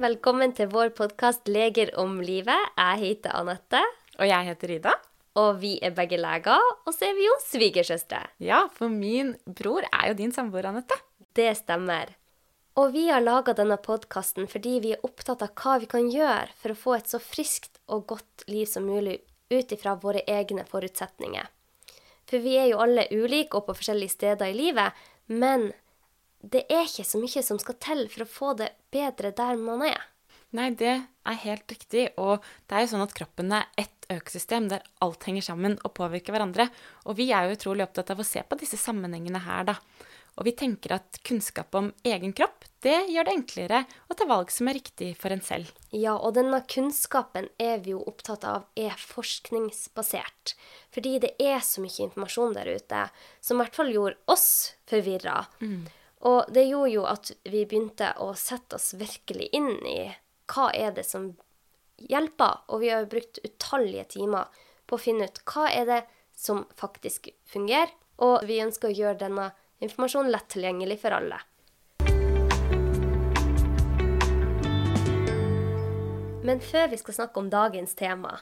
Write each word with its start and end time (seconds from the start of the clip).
velkommen 0.00 0.54
til 0.56 0.70
vår 0.72 0.94
podkast 0.96 1.44
'Leger 1.44 1.90
om 2.00 2.22
livet'. 2.24 2.70
Jeg 2.78 3.00
heter 3.00 3.34
Anette. 3.36 3.80
Og 4.16 4.24
jeg 4.24 4.46
heter 4.46 4.70
Ida. 4.70 4.94
Og 5.36 5.60
vi 5.60 5.78
er 5.82 5.90
begge 5.90 6.16
leger, 6.16 6.60
og 6.86 6.94
så 6.94 7.10
er 7.10 7.14
vi 7.18 7.26
jo 7.26 7.34
svigersøstre. 7.44 8.20
Ja, 8.40 8.66
for 8.72 8.88
min 8.88 9.36
bror 9.44 9.84
er 9.92 10.08
jo 10.08 10.14
din 10.14 10.32
samboer, 10.32 10.66
Anette. 10.66 10.96
Det 11.34 11.52
stemmer. 11.56 12.14
Og 12.76 12.94
vi 12.94 13.08
har 13.08 13.20
laga 13.20 13.52
denne 13.52 13.76
podkasten 13.76 14.48
fordi 14.48 14.80
vi 14.80 14.92
er 14.92 15.04
opptatt 15.04 15.42
av 15.42 15.52
hva 15.52 15.78
vi 15.78 15.86
kan 15.86 16.08
gjøre 16.08 16.48
for 16.56 16.72
å 16.72 16.80
få 16.80 16.96
et 16.96 17.08
så 17.08 17.20
friskt 17.20 17.76
og 17.86 18.06
godt 18.06 18.48
liv 18.48 18.64
som 18.64 18.88
mulig 18.88 19.20
ut 19.50 19.72
ifra 19.72 19.98
våre 20.00 20.24
egne 20.26 20.64
forutsetninger. 20.64 21.44
For 22.24 22.38
vi 22.38 22.56
er 22.56 22.72
jo 22.72 22.80
alle 22.80 23.04
ulike 23.10 23.58
og 23.58 23.66
på 23.66 23.76
forskjellige 23.76 24.16
steder 24.16 24.48
i 24.48 24.56
livet, 24.56 24.92
men 25.26 25.74
det 26.40 26.64
er 26.72 26.86
ikke 26.86 27.04
så 27.06 27.20
mye 27.20 27.42
som 27.44 27.60
skal 27.60 27.76
til 27.82 28.06
for 28.12 28.24
å 28.24 28.30
få 28.30 28.52
det 28.60 28.72
bedre 28.92 29.32
der 29.36 29.60
man 29.60 29.84
er. 29.88 30.00
Nei, 30.56 30.70
det 30.74 30.94
er 30.98 31.42
helt 31.44 31.70
riktig. 31.70 32.08
Og 32.18 32.40
det 32.66 32.76
er 32.76 32.84
jo 32.84 32.92
sånn 32.94 33.04
at 33.04 33.14
kroppen 33.14 33.52
er 33.54 33.68
ett 33.78 34.08
økosystem 34.10 34.66
der 34.70 34.86
alt 35.04 35.26
henger 35.28 35.46
sammen 35.46 35.76
og 35.84 35.94
påvirker 35.94 36.34
hverandre. 36.34 36.66
Og 37.06 37.18
vi 37.20 37.28
er 37.34 37.46
jo 37.46 37.58
utrolig 37.58 37.86
opptatt 37.86 38.10
av 38.14 38.22
å 38.22 38.26
se 38.26 38.42
på 38.42 38.58
disse 38.58 38.80
sammenhengene 38.80 39.42
her, 39.44 39.68
da. 39.70 39.76
Og 40.38 40.46
vi 40.46 40.54
tenker 40.56 40.94
at 40.94 41.18
kunnskap 41.26 41.74
om 41.76 41.90
egen 42.06 42.32
kropp, 42.32 42.64
det 42.80 42.96
gjør 43.12 43.26
det 43.26 43.32
enklere 43.34 43.80
å 44.08 44.16
ta 44.16 44.24
valg 44.30 44.52
som 44.54 44.70
er 44.70 44.78
riktig 44.78 45.10
for 45.20 45.34
en 45.34 45.42
selv. 45.44 45.68
Ja, 45.92 46.14
og 46.16 46.32
denne 46.38 46.62
kunnskapen 46.70 47.50
er 47.60 47.82
vi 47.84 47.92
jo 47.92 48.00
opptatt 48.08 48.46
av 48.48 48.64
er 48.78 48.94
forskningsbasert. 48.96 50.54
Fordi 50.94 51.18
det 51.26 51.34
er 51.42 51.60
så 51.66 51.84
mye 51.84 52.06
informasjon 52.06 52.56
der 52.56 52.72
ute 52.72 53.04
som 53.42 53.58
i 53.58 53.64
hvert 53.64 53.76
fall 53.76 53.92
gjorde 53.92 54.32
oss 54.32 54.48
forvirra. 54.88 55.42
Mm. 55.60 55.90
Og 56.20 56.44
det 56.52 56.66
gjorde 56.68 56.92
jo 56.92 57.04
at 57.08 57.30
vi 57.48 57.62
begynte 57.64 58.10
å 58.20 58.32
sette 58.36 58.76
oss 58.76 58.92
virkelig 59.00 59.48
inn 59.56 59.72
i 59.88 60.10
hva 60.52 60.68
er 60.76 60.92
det 60.92 61.06
som 61.08 61.30
hjelper. 61.96 62.66
Og 62.68 62.82
vi 62.82 62.90
har 62.92 63.08
brukt 63.08 63.40
utallige 63.44 64.04
timer 64.16 64.50
på 64.86 64.98
å 64.98 65.00
finne 65.00 65.30
ut 65.30 65.40
hva 65.48 65.70
er 65.72 65.88
det 65.88 66.00
som 66.36 66.66
faktisk 66.76 67.30
fungerer. 67.48 67.92
Og 68.20 68.44
vi 68.44 68.60
ønsker 68.60 68.90
å 68.90 68.98
gjøre 68.98 69.22
denne 69.22 69.46
informasjonen 69.80 70.32
lett 70.34 70.50
tilgjengelig 70.52 71.00
for 71.00 71.16
alle. 71.16 71.40
Men 76.44 76.60
før 76.60 76.90
vi 76.92 76.98
skal 77.00 77.16
snakke 77.16 77.40
om 77.40 77.48
dagens 77.52 77.94
tema, 77.96 78.34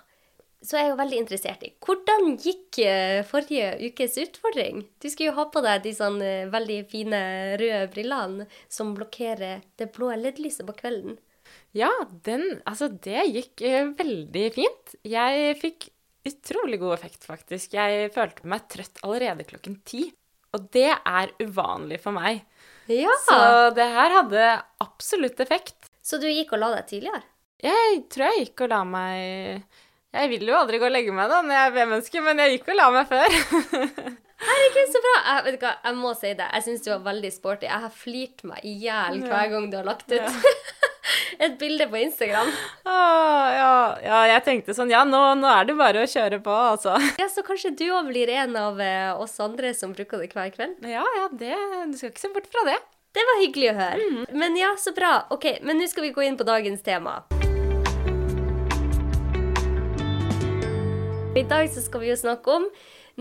så 0.65 0.75
er 0.75 0.83
jeg 0.83 0.91
jo 0.91 0.99
veldig 0.99 1.19
interessert 1.23 1.63
i 1.63 1.71
hvordan 1.87 2.33
gikk 2.43 2.81
eh, 2.83 3.21
forrige 3.27 3.71
ukes 3.89 4.17
utfordring? 4.25 4.83
Du 4.99 5.07
skulle 5.07 5.31
jo 5.31 5.37
ha 5.37 5.47
på 5.53 5.63
deg 5.63 5.85
de 5.85 5.93
sånn 5.95 6.19
eh, 6.25 6.51
veldig 6.51 6.79
fine 6.91 7.21
røde 7.61 7.85
brillene 7.95 8.49
som 8.67 8.91
blokkerer 8.97 9.63
det 9.79 9.91
blå 9.95 10.11
LED-lyset 10.17 10.67
på 10.67 10.75
kvelden. 10.81 11.19
Ja, 11.77 11.91
den 12.27 12.59
Altså, 12.67 12.91
det 12.91 13.29
gikk 13.31 13.63
eh, 13.63 13.93
veldig 13.99 14.47
fint. 14.57 14.99
Jeg 15.07 15.55
fikk 15.63 15.91
utrolig 16.29 16.81
god 16.83 16.99
effekt, 16.99 17.23
faktisk. 17.29 17.79
Jeg 17.79 18.11
følte 18.15 18.51
meg 18.51 18.67
trøtt 18.73 19.01
allerede 19.07 19.47
klokken 19.49 19.79
ti. 19.87 20.09
Og 20.57 20.69
det 20.75 20.91
er 20.91 21.35
uvanlig 21.45 22.01
for 22.03 22.17
meg. 22.17 22.43
Ja. 22.91 23.13
Så 23.27 23.39
det 23.77 23.85
her 23.93 24.15
hadde 24.23 24.45
absolutt 24.83 25.41
effekt. 25.45 25.91
Så 26.03 26.19
du 26.21 26.27
gikk 26.29 26.55
og 26.57 26.63
la 26.63 26.73
deg 26.79 26.89
tidligere? 26.89 27.23
Jeg 27.63 28.03
tror 28.13 28.31
jeg 28.31 28.47
gikk 28.47 28.65
og 28.65 28.73
la 28.73 28.79
meg 28.87 29.79
Jeg 30.17 30.31
vil 30.33 30.49
jo 30.49 30.57
aldri 30.57 30.79
gå 30.81 30.89
og 30.89 30.95
legge 30.95 31.13
meg 31.13 31.29
da 31.29 31.43
når 31.45 31.55
jeg 31.55 31.69
er 31.69 31.75
B-menneske, 31.75 32.23
men 32.25 32.41
jeg 32.41 32.57
gikk 32.57 32.71
og 32.73 32.79
la 32.79 32.89
meg 32.95 33.11
før. 33.11 33.35
Herregud, 34.49 34.93
så 34.93 35.01
bra! 35.03 35.15
Jeg, 35.19 35.45
vet 35.49 35.65
hva, 35.65 35.73
jeg 35.85 35.97
må 35.99 36.13
si 36.17 36.31
det. 36.39 36.47
Jeg 36.55 36.65
syns 36.65 36.85
du 36.85 36.93
var 36.93 37.03
veldig 37.09 37.31
sporty. 37.35 37.67
Jeg 37.67 37.85
har 37.85 37.93
flirt 37.93 38.45
meg 38.47 38.63
i 38.65 38.77
hjel 38.85 39.19
hver 39.27 39.51
gang 39.53 39.67
du 39.69 39.77
har 39.81 39.89
lagt 39.89 40.07
ut. 40.09 40.21
Ja. 40.23 40.89
et 41.45 41.57
bilde 41.61 41.89
på 41.91 41.99
Instagram. 42.01 42.53
Ah, 42.89 43.49
ja, 43.53 43.73
ja, 44.05 44.21
jeg 44.35 44.45
tenkte 44.47 44.77
sånn 44.77 44.93
Ja, 44.95 45.03
nå, 45.09 45.21
nå, 45.41 45.49
er 45.51 45.69
det 45.69 45.77
bare 45.79 46.05
å 46.07 46.11
kjøre 46.11 46.39
på, 46.45 46.55
altså. 46.73 46.95
Ja, 47.21 47.27
Så 47.33 47.45
kanskje 47.47 47.75
du 47.77 47.89
òg 47.91 48.13
blir 48.13 48.31
en 48.39 48.57
av 48.61 48.81
eh, 48.81 49.11
oss 49.19 49.37
andre 49.43 49.75
som 49.77 49.93
bruker 49.97 50.23
det 50.23 50.31
hver 50.33 50.55
kveld? 50.55 50.79
Ja, 50.87 51.05
ja, 51.19 51.27
det, 51.35 51.57
du 51.91 51.99
skal 51.99 52.15
ikke 52.15 52.25
se 52.25 52.33
bort 52.37 52.49
fra 52.53 52.65
det. 52.71 52.79
Det 53.17 53.27
var 53.27 53.43
hyggelig 53.43 53.73
å 53.73 53.77
høre. 53.81 54.09
Mm. 54.09 54.25
Men 54.39 54.57
ja, 54.61 54.73
så 54.79 54.95
bra. 54.95 55.19
Ok, 55.35 55.51
Men 55.67 55.83
nå 55.83 55.91
skal 55.91 56.07
vi 56.07 56.15
gå 56.15 56.25
inn 56.29 56.39
på 56.39 56.47
dagens 56.47 56.85
tema. 56.87 57.23
I 61.37 61.43
dag 61.43 61.69
så 61.71 61.83
skal 61.83 62.01
vi 62.01 62.09
jo 62.09 62.17
snakke 62.17 62.51
om 62.51 62.65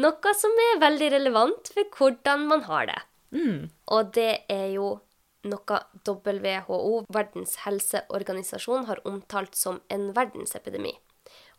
noe 0.02 0.32
som 0.38 0.54
er 0.64 0.80
veldig 0.82 1.10
relevant 1.14 1.70
for 1.74 1.90
hvordan 1.98 2.46
man 2.50 2.64
har 2.66 2.88
det. 2.90 3.00
Mm. 3.36 3.68
Og 3.94 4.14
det 4.16 4.32
er 4.50 4.70
jo 4.74 4.88
noe 5.48 5.80
WHO, 6.08 7.04
Verdens 7.14 7.58
helseorganisasjon, 7.66 8.88
har 8.88 9.02
omtalt 9.08 9.56
som 9.56 9.82
en 9.94 10.10
verdensepidemi. 10.16 10.94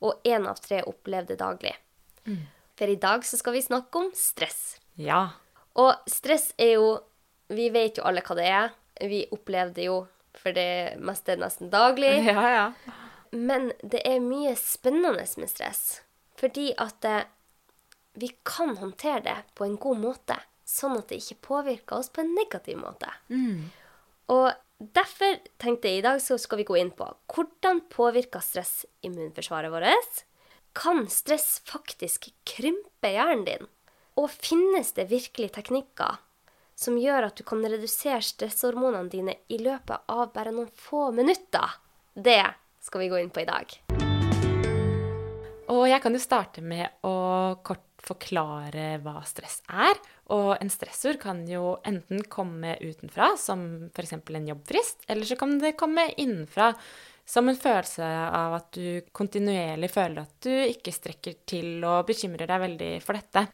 Og 0.01 0.25
én 0.25 0.49
av 0.49 0.61
tre 0.65 0.81
opplevde 0.89 1.37
daglig. 1.39 1.75
Mm. 2.27 2.47
For 2.79 2.91
i 2.91 2.99
dag 3.01 3.27
så 3.27 3.39
skal 3.41 3.57
vi 3.59 3.63
snakke 3.65 4.03
om 4.03 4.11
stress. 4.17 4.79
Ja. 4.97 5.29
Og 5.79 5.95
stress 6.11 6.53
er 6.59 6.79
jo 6.79 6.89
Vi 7.49 7.71
vet 7.73 7.97
jo 7.97 8.03
alle 8.05 8.21
hva 8.21 8.35
det 8.37 8.45
er. 8.45 8.73
Vi 9.09 9.23
opplever 9.33 9.71
det 9.73 9.87
jo 9.87 10.03
for 10.37 10.53
det 10.53 10.99
meste 11.01 11.39
nesten 11.41 11.71
daglig. 11.73 12.19
Ja, 12.27 12.45
ja. 12.53 12.67
Men 13.33 13.71
det 13.81 14.03
er 14.05 14.21
mye 14.21 14.53
spennende 14.61 15.25
med 15.41 15.49
stress. 15.49 16.03
Fordi 16.39 16.71
at 16.79 17.05
eh, 17.09 17.27
vi 18.19 18.31
kan 18.47 18.77
håndtere 18.77 19.21
det 19.27 19.37
på 19.59 19.67
en 19.67 19.77
god 19.81 20.01
måte 20.03 20.39
sånn 20.69 20.99
at 20.99 21.11
det 21.11 21.23
ikke 21.23 21.45
påvirker 21.49 21.99
oss 21.99 22.11
på 22.13 22.23
en 22.23 22.35
negativ 22.37 22.79
måte. 22.81 23.11
Mm. 23.33 23.71
Og 24.35 24.51
derfor 24.79 25.39
tenkte 25.61 25.91
jeg 25.91 26.03
i 26.03 26.07
dag 26.07 26.21
så 26.23 26.37
skal 26.41 26.61
vi 26.61 26.69
gå 26.69 26.77
inn 26.81 26.93
på 26.95 27.09
hvordan 27.33 27.83
påvirker 27.93 28.45
stress 28.45 28.83
immunforsvaret 29.07 29.73
vårt? 29.73 30.23
Kan 30.77 31.07
stress 31.11 31.59
faktisk 31.67 32.31
krympe 32.47 33.13
hjernen 33.15 33.47
din? 33.49 33.69
Og 34.19 34.31
finnes 34.35 34.93
det 34.97 35.09
virkelig 35.13 35.53
teknikker 35.57 36.19
som 36.79 36.99
gjør 37.01 37.31
at 37.31 37.39
du 37.39 37.47
kan 37.47 37.65
redusere 37.65 38.23
stresshormonene 38.23 39.11
dine 39.11 39.39
i 39.51 39.59
løpet 39.63 40.07
av 40.11 40.29
bare 40.35 40.55
noen 40.55 40.71
få 40.75 41.09
minutter? 41.15 41.79
Det 42.15 42.43
skal 42.83 43.07
vi 43.07 43.11
gå 43.15 43.23
inn 43.23 43.35
på 43.35 43.43
i 43.43 43.49
dag. 43.49 43.98
Og 45.75 45.85
jeg 45.91 46.01
kan 46.01 46.15
jo 46.17 46.23
starte 46.23 46.65
med 46.65 47.05
å 47.05 47.59
kort 47.67 47.85
forklare 48.09 48.97
hva 49.03 49.21
stress 49.27 49.61
er. 49.69 49.99
Og 50.35 50.55
en 50.57 50.71
stressord 50.73 51.19
kan 51.21 51.43
jo 51.49 51.77
enten 51.89 52.25
komme 52.31 52.77
utenfra, 52.81 53.33
som 53.41 53.91
f.eks. 53.91 54.15
en 54.17 54.51
jobbfrist, 54.53 55.05
eller 55.09 55.29
så 55.29 55.37
kan 55.41 55.59
det 55.61 55.77
komme 55.81 56.09
innenfra 56.17 56.73
som 57.29 57.49
en 57.51 57.59
følelse 57.61 58.05
av 58.05 58.55
at 58.57 58.71
du 58.73 59.05
kontinuerlig 59.13 59.91
føler 59.93 60.23
at 60.23 60.37
du 60.47 60.53
ikke 60.55 60.95
strekker 60.97 61.43
til 61.49 61.85
og 61.85 62.07
bekymrer 62.09 62.49
deg 62.49 62.63
veldig 62.65 62.93
for 63.05 63.19
dette. 63.19 63.45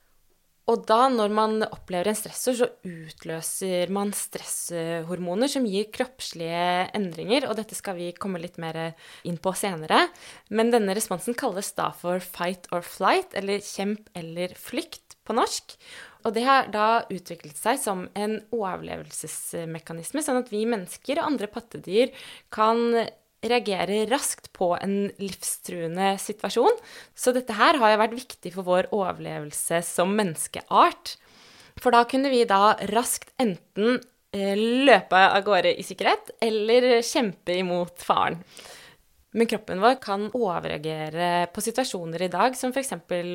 Og 0.71 0.87
da, 0.89 1.11
når 1.13 1.33
man 1.37 1.59
opplever 1.67 2.09
en 2.09 2.17
stressor, 2.17 2.57
så 2.57 2.69
utløser 2.89 3.91
man 3.93 4.15
stresshormoner 4.17 5.51
som 5.53 5.67
gir 5.69 5.91
kroppslige 5.93 6.87
endringer, 6.97 7.45
og 7.51 7.59
dette 7.59 7.77
skal 7.77 7.99
vi 7.99 8.15
komme 8.17 8.41
litt 8.41 8.57
mer 8.63 8.95
inn 9.29 9.37
på 9.37 9.53
senere. 9.61 10.07
Men 10.49 10.73
denne 10.73 10.97
responsen 10.97 11.37
kalles 11.37 11.69
da 11.77 11.91
for 11.99 12.23
fight 12.25 12.71
or 12.73 12.81
flight, 12.81 13.37
eller 13.37 13.61
kjemp 13.61 14.09
eller 14.17 14.57
flykt 14.57 15.19
på 15.25 15.37
norsk. 15.37 15.77
Og 16.25 16.33
det 16.33 16.47
har 16.47 16.71
da 16.73 17.05
utviklet 17.13 17.59
seg 17.61 17.77
som 17.83 18.07
en 18.17 18.39
overlevelsesmekanisme, 18.49 20.25
sånn 20.25 20.41
at 20.41 20.49
vi 20.53 20.65
mennesker 20.69 21.21
og 21.21 21.29
andre 21.29 21.51
pattedyr 21.53 22.15
kan 22.55 23.05
reagere 23.51 24.05
raskt 24.11 24.51
på 24.57 24.73
en 24.79 25.11
livstruende 25.21 26.15
situasjon. 26.21 26.79
Så 27.15 27.35
dette 27.37 27.57
her 27.57 27.79
har 27.81 27.95
jo 27.95 28.01
vært 28.03 28.19
viktig 28.19 28.55
for 28.57 28.69
vår 28.69 28.91
overlevelse 28.95 29.83
som 29.87 30.15
menneskeart. 30.17 31.17
For 31.81 31.95
da 31.95 32.05
kunne 32.09 32.31
vi 32.33 32.45
da 32.49 32.77
raskt 32.93 33.33
enten 33.43 33.99
eh, 34.35 34.55
løpe 34.57 35.19
av 35.27 35.43
gårde 35.47 35.75
i 35.75 35.85
sikkerhet 35.87 36.37
eller 36.45 37.03
kjempe 37.03 37.59
imot 37.59 38.05
faren. 38.07 38.41
Men 39.35 39.49
kroppen 39.51 39.81
vår 39.83 39.97
kan 40.03 40.29
overreagere 40.31 41.49
på 41.51 41.63
situasjoner 41.65 42.23
i 42.23 42.31
dag, 42.31 42.55
som 42.55 42.71
f.eks. 42.71 42.93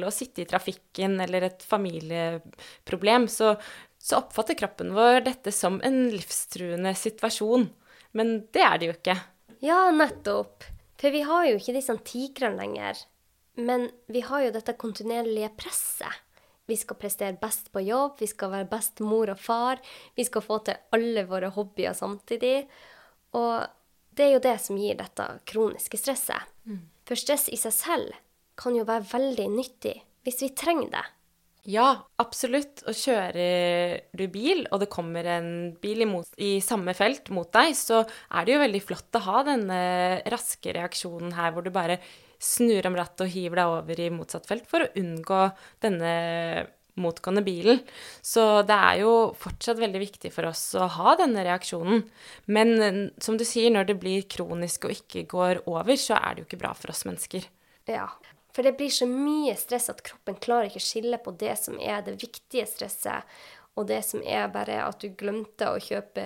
å 0.07 0.13
sitte 0.15 0.45
i 0.45 0.47
trafikken 0.47 1.17
eller 1.19 1.49
et 1.49 1.65
familieproblem. 1.67 3.27
Så, 3.27 3.51
så 3.99 4.21
oppfatter 4.21 4.55
kroppen 4.61 4.93
vår 4.95 5.25
dette 5.25 5.51
som 5.51 5.81
en 5.83 6.05
livstruende 6.13 6.93
situasjon. 6.95 7.67
Men 8.15 8.31
det 8.55 8.63
er 8.63 8.79
det 8.79 8.87
jo 8.87 8.95
ikke. 8.95 9.17
Ja, 9.59 9.91
nettopp. 9.91 10.63
For 10.99 11.11
vi 11.15 11.21
har 11.27 11.47
jo 11.47 11.59
ikke 11.59 11.75
disse 11.75 11.95
tigrene 12.07 12.59
lenger. 12.59 12.99
Men 13.59 13.89
vi 14.07 14.23
har 14.23 14.45
jo 14.45 14.53
dette 14.55 14.75
kontinuerlige 14.79 15.51
presset. 15.59 16.25
Vi 16.69 16.77
skal 16.77 16.99
prestere 17.01 17.39
best 17.41 17.71
på 17.73 17.81
jobb, 17.81 18.19
vi 18.21 18.27
skal 18.29 18.51
være 18.53 18.69
best 18.69 19.01
mor 19.01 19.31
og 19.33 19.39
far. 19.41 19.79
Vi 20.15 20.23
skal 20.27 20.43
få 20.45 20.59
til 20.67 20.77
alle 20.93 21.25
våre 21.27 21.49
hobbyer 21.55 21.95
samtidig. 21.97 22.67
Og 23.35 23.65
det 24.15 24.27
er 24.27 24.35
jo 24.35 24.43
det 24.43 24.57
som 24.61 24.77
gir 24.77 24.99
dette 24.99 25.25
kroniske 25.49 25.97
stresset. 25.97 26.51
Mm. 26.69 26.83
For 27.09 27.17
stress 27.17 27.47
i 27.49 27.57
seg 27.57 27.73
selv 27.73 28.19
kan 28.59 28.75
jo 28.77 28.85
være 28.87 29.07
veldig 29.11 29.47
nyttig 29.55 29.95
hvis 30.27 30.43
vi 30.43 30.51
trenger 30.53 30.91
det. 30.93 31.05
Ja, 31.67 31.89
absolutt. 32.21 32.83
Og 32.87 32.95
kjører 32.95 33.99
du 34.15 34.23
bil, 34.31 34.63
og 34.71 34.79
det 34.83 34.89
kommer 34.93 35.27
en 35.27 35.51
bil 35.81 36.05
imot, 36.05 36.31
i 36.39 36.57
samme 36.63 36.95
felt 36.97 37.29
mot 37.35 37.49
deg, 37.53 37.75
så 37.77 38.05
er 38.05 38.47
det 38.47 38.55
jo 38.55 38.63
veldig 38.63 38.81
flott 38.85 39.19
å 39.19 39.25
ha 39.27 39.43
denne 39.47 39.81
raske 40.31 40.73
reaksjonen 40.75 41.35
her, 41.35 41.51
hvor 41.53 41.65
du 41.65 41.71
bare 41.75 41.99
snur 42.39 42.87
om 42.87 42.95
rattet 42.95 43.25
og 43.25 43.33
hiver 43.33 43.59
deg 43.59 43.77
over 43.77 43.99
i 43.99 44.11
motsatt 44.15 44.47
felt 44.47 44.67
for 44.71 44.85
å 44.85 44.91
unngå 44.99 45.41
denne 45.83 46.13
motgående 46.99 47.43
bilen. 47.43 47.81
Så 48.25 48.61
det 48.67 48.75
er 48.75 49.01
jo 49.03 49.13
fortsatt 49.39 49.79
veldig 49.79 50.01
viktig 50.01 50.31
for 50.35 50.49
oss 50.49 50.63
å 50.79 50.87
ha 50.97 51.15
denne 51.19 51.43
reaksjonen. 51.47 52.03
Men 52.51 52.73
eh, 52.83 52.99
som 53.23 53.39
du 53.39 53.45
sier, 53.47 53.71
når 53.73 53.91
det 53.91 53.99
blir 54.01 54.27
kronisk 54.31 54.87
og 54.87 54.95
ikke 54.97 55.27
går 55.31 55.63
over, 55.69 55.95
så 55.99 56.19
er 56.19 56.35
det 56.35 56.43
jo 56.43 56.49
ikke 56.49 56.63
bra 56.65 56.73
for 56.77 56.93
oss 56.93 57.05
mennesker. 57.07 57.47
Ja. 57.89 58.07
For 58.59 58.67
det 58.67 58.75
blir 58.75 58.91
så 58.91 59.05
mye 59.07 59.53
stress 59.55 59.85
at 59.87 60.01
kroppen 60.03 60.35
klarer 60.43 60.67
ikke 60.67 60.81
å 60.81 60.83
skille 60.83 61.17
på 61.23 61.31
det 61.39 61.53
som 61.55 61.77
er 61.79 62.01
det 62.03 62.17
viktige 62.19 62.65
stresset, 62.67 63.23
og 63.79 63.85
det 63.87 64.01
som 64.03 64.19
er 64.19 64.49
bare 64.51 64.81
at 64.83 64.99
du 64.99 65.13
glemte 65.15 65.69
å 65.71 65.77
kjøpe 65.79 66.25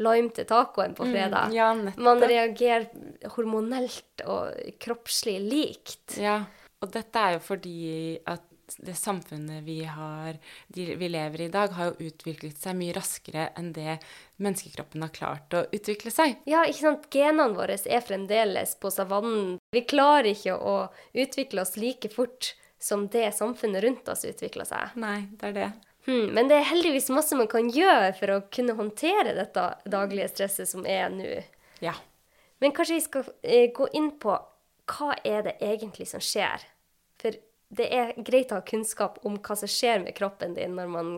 lime 0.00 0.32
til 0.32 0.46
tacoen 0.48 0.96
på 0.96 1.04
fredag. 1.10 1.52
Mm, 1.52 1.56
ja. 1.58 1.68
Man 2.00 2.24
reagerer 2.24 2.88
hormonelt 3.34 4.24
og 4.24 4.56
kroppslig 4.80 5.36
likt. 5.44 6.16
Ja, 6.16 6.38
og 6.80 6.96
dette 6.96 7.26
er 7.28 7.36
jo 7.36 7.44
fordi 7.44 7.76
at 8.24 8.48
det 8.76 8.94
samfunnet 8.98 9.62
vi, 9.64 9.84
har, 9.84 10.36
vi 10.74 11.08
lever 11.08 11.40
i 11.40 11.44
i 11.46 11.52
dag, 11.52 11.68
har 11.76 11.92
jo 11.92 12.10
utviklet 12.10 12.58
seg 12.58 12.76
mye 12.78 12.94
raskere 12.96 13.48
enn 13.58 13.72
det 13.76 13.98
menneskekroppen 14.42 15.04
har 15.04 15.14
klart 15.14 15.54
å 15.54 15.64
utvikle 15.72 16.10
seg. 16.10 16.40
Ja, 16.50 16.64
ikke 16.66 16.82
sant. 16.82 17.08
Genene 17.12 17.54
våre 17.54 17.78
er 17.78 18.04
fremdeles 18.04 18.76
på 18.82 18.90
savannen. 18.90 19.56
Vi 19.74 19.84
klarer 19.86 20.32
ikke 20.32 20.56
å 20.58 20.76
utvikle 21.14 21.62
oss 21.62 21.76
like 21.80 22.10
fort 22.12 22.54
som 22.82 23.06
det 23.12 23.30
samfunnet 23.34 23.84
rundt 23.84 24.08
oss 24.12 24.26
utvikler 24.28 24.68
seg. 24.68 24.96
Nei, 25.00 25.28
det 25.38 25.52
er 25.52 25.56
det. 25.56 25.70
Hmm, 26.06 26.28
men 26.36 26.50
det 26.50 26.60
er 26.60 26.68
heldigvis 26.68 27.08
masse 27.10 27.34
man 27.38 27.48
kan 27.50 27.70
gjøre 27.72 28.12
for 28.18 28.34
å 28.34 28.42
kunne 28.52 28.76
håndtere 28.78 29.34
dette 29.34 29.64
daglige 29.90 30.28
stresset 30.30 30.70
som 30.70 30.86
er 30.86 31.08
nå. 31.10 31.40
Ja. 31.82 31.96
Men 32.62 32.74
kanskje 32.76 32.98
vi 32.98 33.04
skal 33.04 33.32
eh, 33.42 33.66
gå 33.74 33.88
inn 33.96 34.12
på 34.22 34.36
hva 34.86 35.16
er 35.26 35.42
det 35.48 35.56
egentlig 35.64 36.06
som 36.12 36.22
skjer? 36.22 36.62
Det 37.68 37.86
er 37.94 38.12
greit 38.22 38.52
å 38.52 38.60
ha 38.60 38.66
kunnskap 38.66 39.18
om 39.26 39.38
hva 39.42 39.56
som 39.58 39.70
skjer 39.70 40.04
med 40.04 40.14
kroppen 40.18 40.54
din 40.54 40.76
når 40.78 40.90
man 40.92 41.12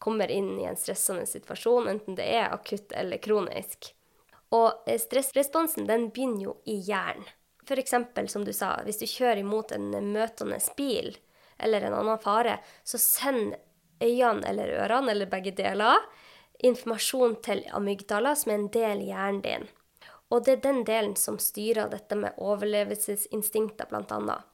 kommer 0.00 0.30
inn 0.32 0.54
i 0.58 0.64
en 0.64 0.78
stressende 0.78 1.26
situasjon, 1.26 1.88
enten 1.90 2.16
det 2.16 2.24
er 2.24 2.54
akutt 2.54 2.92
eller 2.96 3.20
kronisk. 3.20 3.90
Og 4.56 4.88
eh, 4.88 4.98
stressresponsen 5.00 5.88
den 5.88 6.08
begynner 6.14 6.46
jo 6.48 6.56
i 6.64 6.78
hjernen. 6.86 7.26
F.eks. 7.70 7.92
som 8.32 8.44
du 8.44 8.52
sa, 8.56 8.72
hvis 8.82 8.98
du 8.98 9.06
kjører 9.06 9.44
imot 9.44 9.70
en 9.76 9.92
møtende 10.10 10.56
bil 10.74 11.12
eller 11.60 11.84
en 11.86 11.94
annen 12.00 12.18
fare, 12.18 12.56
så 12.82 12.98
send 12.98 13.54
øynene 14.00 14.48
eller 14.48 14.72
ørene, 14.80 15.12
eller 15.12 15.30
begge 15.30 15.52
deler, 15.54 16.00
informasjon 16.66 17.36
til 17.44 17.62
amygdala, 17.76 18.34
som 18.34 18.50
er 18.50 18.58
en 18.58 18.70
del 18.74 19.04
i 19.04 19.10
hjernen 19.12 19.42
din. 19.44 19.68
Og 20.30 20.46
det 20.46 20.56
er 20.56 20.64
den 20.64 20.82
delen 20.88 21.14
som 21.18 21.38
styrer 21.38 21.92
dette 21.92 22.16
med 22.18 22.38
overlevelsesinstinkter, 22.38 23.86
blant 23.92 24.12
annet. 24.14 24.49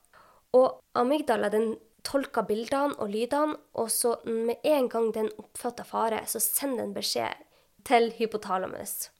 Og 0.56 0.81
amygdala 0.97 1.50
den 1.53 1.75
tolker 2.06 2.47
bildene 2.47 2.97
og 3.03 3.11
lydene, 3.12 3.58
og 3.76 3.91
så 3.93 4.17
med 4.25 4.62
en 4.64 4.88
gang 4.88 5.11
den 5.14 5.31
oppfatter 5.41 5.87
fare, 5.87 6.23
så 6.31 6.41
sender 6.43 6.85
den 6.85 6.94
beskjed 6.97 7.44
til 7.87 8.12
hypotalamus. 8.19 9.11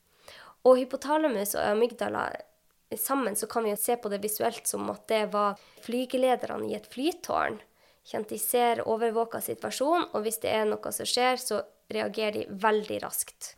Og 0.66 0.80
hypotalamus 0.80 1.54
og 1.54 1.72
amygdala 1.74 2.28
sammen 2.98 3.36
så 3.36 3.48
kan 3.50 3.66
vi 3.66 3.72
jo 3.72 3.80
se 3.80 3.96
på 3.98 4.10
det 4.10 4.22
visuelt 4.22 4.66
som 4.70 4.86
at 4.92 5.06
det 5.10 5.24
var 5.32 5.58
flygelederne 5.82 6.70
i 6.70 6.76
et 6.78 6.86
flytårn. 6.90 7.58
Kjent 8.06 8.30
de 8.30 8.38
ser 8.38 8.84
overvåka 8.86 9.40
situasjon, 9.42 10.08
og 10.14 10.22
hvis 10.22 10.38
det 10.42 10.52
er 10.54 10.66
noe 10.68 10.92
som 10.94 11.08
skjer, 11.08 11.40
så 11.42 11.62
reagerer 11.90 12.38
de 12.38 12.58
veldig 12.62 13.00
raskt. 13.02 13.56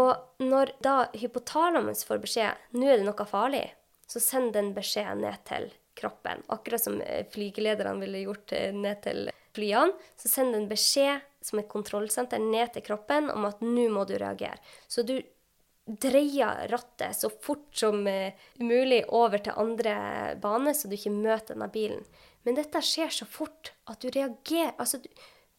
Og 0.00 0.42
når 0.42 0.72
da 0.82 0.96
hypotalamus 1.14 2.02
får 2.08 2.22
beskjed 2.24 2.78
nå 2.80 2.88
er 2.88 2.98
det 2.98 3.06
noe 3.06 3.28
farlig, 3.28 3.66
så 4.08 4.20
sender 4.20 4.56
den 4.56 4.72
beskjed 4.76 5.20
ned 5.20 5.44
til 5.48 5.68
kroppen. 5.94 6.42
Akkurat 6.52 6.82
som 6.82 7.00
eh, 7.00 7.26
flygelederne 7.32 8.00
ville 8.00 8.24
gjort 8.24 8.52
eh, 8.56 8.72
ned 8.74 9.02
til 9.04 9.28
flyene. 9.54 9.94
Så 10.16 10.30
sender 10.30 10.58
den 10.58 10.70
beskjed 10.70 11.22
som 11.44 11.60
et 11.60 11.70
kontrollsenter 11.70 12.42
ned 12.42 12.74
til 12.74 12.84
kroppen 12.86 13.30
om 13.32 13.46
at 13.48 13.62
nå 13.64 13.88
må 13.92 14.06
du 14.08 14.16
reagere. 14.18 14.58
Så 14.88 15.06
du 15.06 15.18
dreier 15.84 16.64
rattet 16.72 17.16
så 17.16 17.28
fort 17.28 17.68
som 17.76 18.06
uh, 18.08 18.32
mulig 18.56 19.02
over 19.12 19.42
til 19.44 19.58
andre 19.60 19.94
bane, 20.40 20.72
så 20.72 20.88
du 20.88 20.96
ikke 20.96 21.12
møter 21.12 21.52
denne 21.52 21.68
bilen. 21.72 22.00
Men 22.44 22.56
dette 22.56 22.80
skjer 22.84 23.12
så 23.12 23.28
fort 23.28 23.74
at 23.88 24.00
du 24.00 24.08
reagerer 24.12 24.72
altså 24.80 25.00
du, 25.04 25.10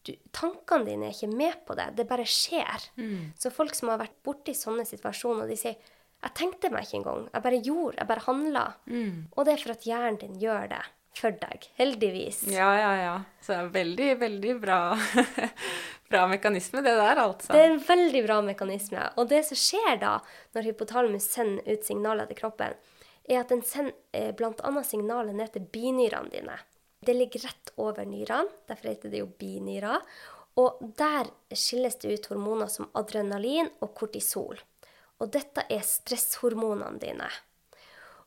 du, 0.06 0.12
Tankene 0.34 0.86
dine 0.86 1.08
er 1.08 1.14
ikke 1.14 1.30
med 1.30 1.62
på 1.66 1.74
det. 1.78 1.92
Det 1.98 2.06
bare 2.10 2.26
skjer. 2.26 2.90
Mm. 2.98 3.32
Så 3.38 3.54
folk 3.54 3.74
som 3.74 3.90
har 3.90 4.02
vært 4.02 4.18
borti 4.26 4.54
sånne 4.54 4.86
situasjoner, 4.86 5.50
de 5.50 5.58
sier 5.58 5.94
jeg 6.24 6.34
tenkte 6.38 6.70
meg 6.72 6.86
ikke 6.86 7.00
engang. 7.00 7.26
Jeg 7.32 7.44
bare 7.44 7.62
gjorde, 7.62 7.98
jeg 8.00 8.08
bare 8.08 8.24
handla. 8.26 8.66
Mm. 8.90 9.26
Og 9.36 9.46
det 9.46 9.52
er 9.54 9.62
for 9.62 9.74
at 9.76 9.86
hjernen 9.86 10.20
din 10.20 10.38
gjør 10.42 10.70
det 10.72 10.84
for 11.16 11.36
deg. 11.40 11.66
Heldigvis. 11.78 12.42
Ja, 12.52 12.68
ja, 12.76 12.92
ja. 13.00 13.14
Så 13.40 13.52
det 13.52 13.58
er 13.58 13.72
veldig, 13.76 14.08
veldig 14.20 14.54
bra, 14.60 14.80
bra 16.12 16.26
mekanisme, 16.30 16.82
det 16.84 16.96
der, 16.98 17.22
altså. 17.22 17.54
Det 17.54 17.62
er 17.62 17.72
en 17.72 17.82
veldig 17.86 18.22
bra 18.26 18.40
mekanisme. 18.44 19.08
Og 19.16 19.30
det 19.32 19.42
som 19.48 19.60
skjer 19.60 20.00
da, 20.02 20.18
når 20.56 20.70
hypotalamus 20.70 21.28
sender 21.32 21.66
ut 21.72 21.88
signaler 21.88 22.28
til 22.30 22.40
kroppen, 22.42 22.76
er 23.26 23.42
at 23.42 23.52
den 23.52 23.64
sender 23.66 23.96
eh, 24.14 24.32
bl.a. 24.36 24.72
signalet 24.86 25.36
ned 25.36 25.54
til 25.54 25.66
binyrene 25.72 26.32
dine. 26.32 26.58
Det 27.06 27.14
ligger 27.14 27.46
rett 27.46 27.74
over 27.80 28.06
nyrene, 28.08 28.50
derfor 28.68 28.90
heter 28.90 29.12
det 29.12 29.22
jo 29.22 29.30
binyrer. 29.40 30.04
Og 30.56 30.80
der 30.96 31.28
skilles 31.52 31.98
det 32.00 32.14
ut 32.14 32.30
hormoner 32.32 32.70
som 32.72 32.88
adrenalin 32.96 33.68
og 33.84 33.92
kortisol. 33.98 34.56
Og 35.22 35.30
dette 35.32 35.64
er 35.72 35.84
stresshormonene 35.86 37.00
dine. 37.00 37.28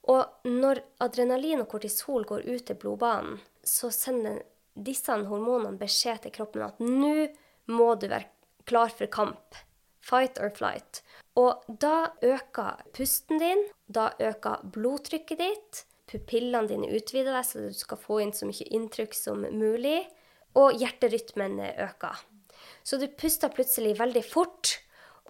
Og 0.09 0.47
når 0.47 0.81
adrenalin 1.03 1.61
og 1.63 1.69
kortisol 1.69 2.25
går 2.25 2.47
ut 2.47 2.65
til 2.65 2.79
blodbanen, 2.81 3.37
så 3.61 3.91
sender 3.93 4.41
disse 4.73 5.13
hormonene 5.13 5.77
beskjed 5.77 6.23
til 6.23 6.35
kroppen 6.39 6.65
at 6.65 6.79
nå 6.81 7.29
må 7.69 7.89
du 7.99 8.07
være 8.09 8.29
klar 8.69 8.93
for 8.93 9.11
kamp. 9.11 9.57
Fight 9.99 10.39
or 10.41 10.49
flight. 10.55 11.03
Og 11.37 11.61
da 11.67 12.09
øker 12.25 12.81
pusten 12.95 13.41
din, 13.41 13.61
da 13.85 14.09
øker 14.17 14.63
blodtrykket 14.73 15.41
ditt, 15.43 15.83
pupillene 16.09 16.69
dine 16.71 16.89
utvider 16.95 17.35
deg 17.35 17.45
så 17.45 17.67
du 17.67 17.75
skal 17.77 17.99
få 18.01 18.21
inn 18.23 18.33
så 18.33 18.47
mye 18.49 18.65
inntrykk 18.73 19.13
som 19.13 19.45
mulig, 19.45 20.01
og 20.57 20.79
hjerterytmen 20.81 21.59
øker. 21.61 22.23
Så 22.83 22.97
du 22.97 23.05
puster 23.19 23.53
plutselig 23.53 23.99
veldig 23.99 24.23
fort, 24.25 24.79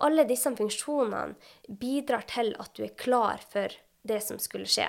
alle 0.06 0.26
disse 0.30 0.52
funksjonene 0.56 1.36
bidrar 1.82 2.26
til 2.30 2.54
at 2.60 2.74
du 2.78 2.86
er 2.86 2.96
klar 3.00 3.44
for 3.52 3.74
det 4.08 4.22
som 4.24 4.40
skulle 4.42 4.70
skje. 4.70 4.88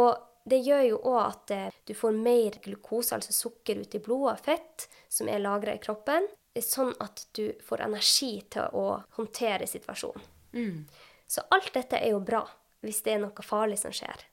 Og 0.00 0.16
det 0.50 0.60
gjør 0.64 0.84
jo 0.86 0.98
òg 1.12 1.20
at 1.22 1.54
eh, 1.54 1.78
du 1.86 1.94
får 1.94 2.16
mer 2.16 2.58
glukose, 2.64 3.14
altså 3.14 3.34
sukker, 3.34 3.82
ut 3.82 3.94
i 3.94 4.02
blodet 4.02 4.38
og 4.38 4.44
fett, 4.44 4.86
som 5.08 5.28
er 5.28 5.42
lagra 5.42 5.76
i 5.76 5.82
kroppen, 5.82 6.26
sånn 6.60 6.92
at 7.00 7.26
du 7.36 7.52
får 7.64 7.84
energi 7.86 8.32
til 8.50 8.74
å 8.76 9.00
håndtere 9.16 9.68
situasjonen. 9.70 10.24
Mm. 10.52 10.86
Så 11.30 11.44
alt 11.54 11.70
dette 11.76 12.00
er 12.00 12.10
jo 12.16 12.22
bra 12.26 12.42
hvis 12.82 13.04
det 13.06 13.14
er 13.14 13.22
noe 13.22 13.44
farlig 13.44 13.78
som 13.78 13.94
skjer. 13.94 14.24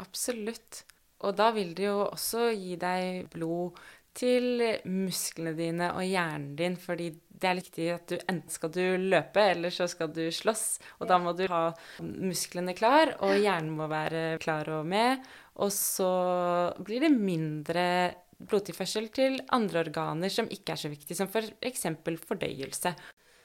Absolutt. 0.00 0.84
Og 1.24 1.36
da 1.36 1.50
vil 1.56 1.72
det 1.76 1.86
jo 1.88 1.98
også 2.06 2.50
gi 2.52 2.76
deg 2.80 3.28
blod 3.32 3.76
til 4.16 4.62
musklene 4.88 5.52
dine 5.56 5.92
og 5.94 6.04
hjernen 6.06 6.54
din, 6.58 6.76
fordi 6.80 7.10
det 7.36 7.48
er 7.50 7.58
viktig 7.58 7.88
at 7.92 8.06
du 8.08 8.16
enten 8.16 8.52
skal 8.52 8.72
du 8.72 8.82
løpe, 9.12 9.42
eller 9.52 9.72
så 9.74 9.88
skal 9.90 10.08
du 10.14 10.24
slåss. 10.32 10.78
Og 11.00 11.10
da 11.10 11.18
må 11.20 11.34
du 11.36 11.44
ha 11.52 11.64
musklene 12.00 12.72
klar, 12.76 13.16
og 13.20 13.36
hjernen 13.36 13.74
må 13.76 13.88
være 13.90 14.38
klar 14.42 14.68
og 14.78 14.86
med. 14.88 15.20
Og 15.60 15.72
så 15.72 16.12
blir 16.80 17.04
det 17.04 17.12
mindre 17.12 17.84
blodtilførsel 18.36 19.08
til 19.16 19.38
andre 19.56 19.84
organer 19.86 20.32
som 20.32 20.48
ikke 20.52 20.74
er 20.74 20.80
så 20.80 20.90
viktige, 20.92 21.18
som 21.18 21.28
f.eks. 21.28 21.86
For 22.04 22.26
fordøyelse. 22.32 22.92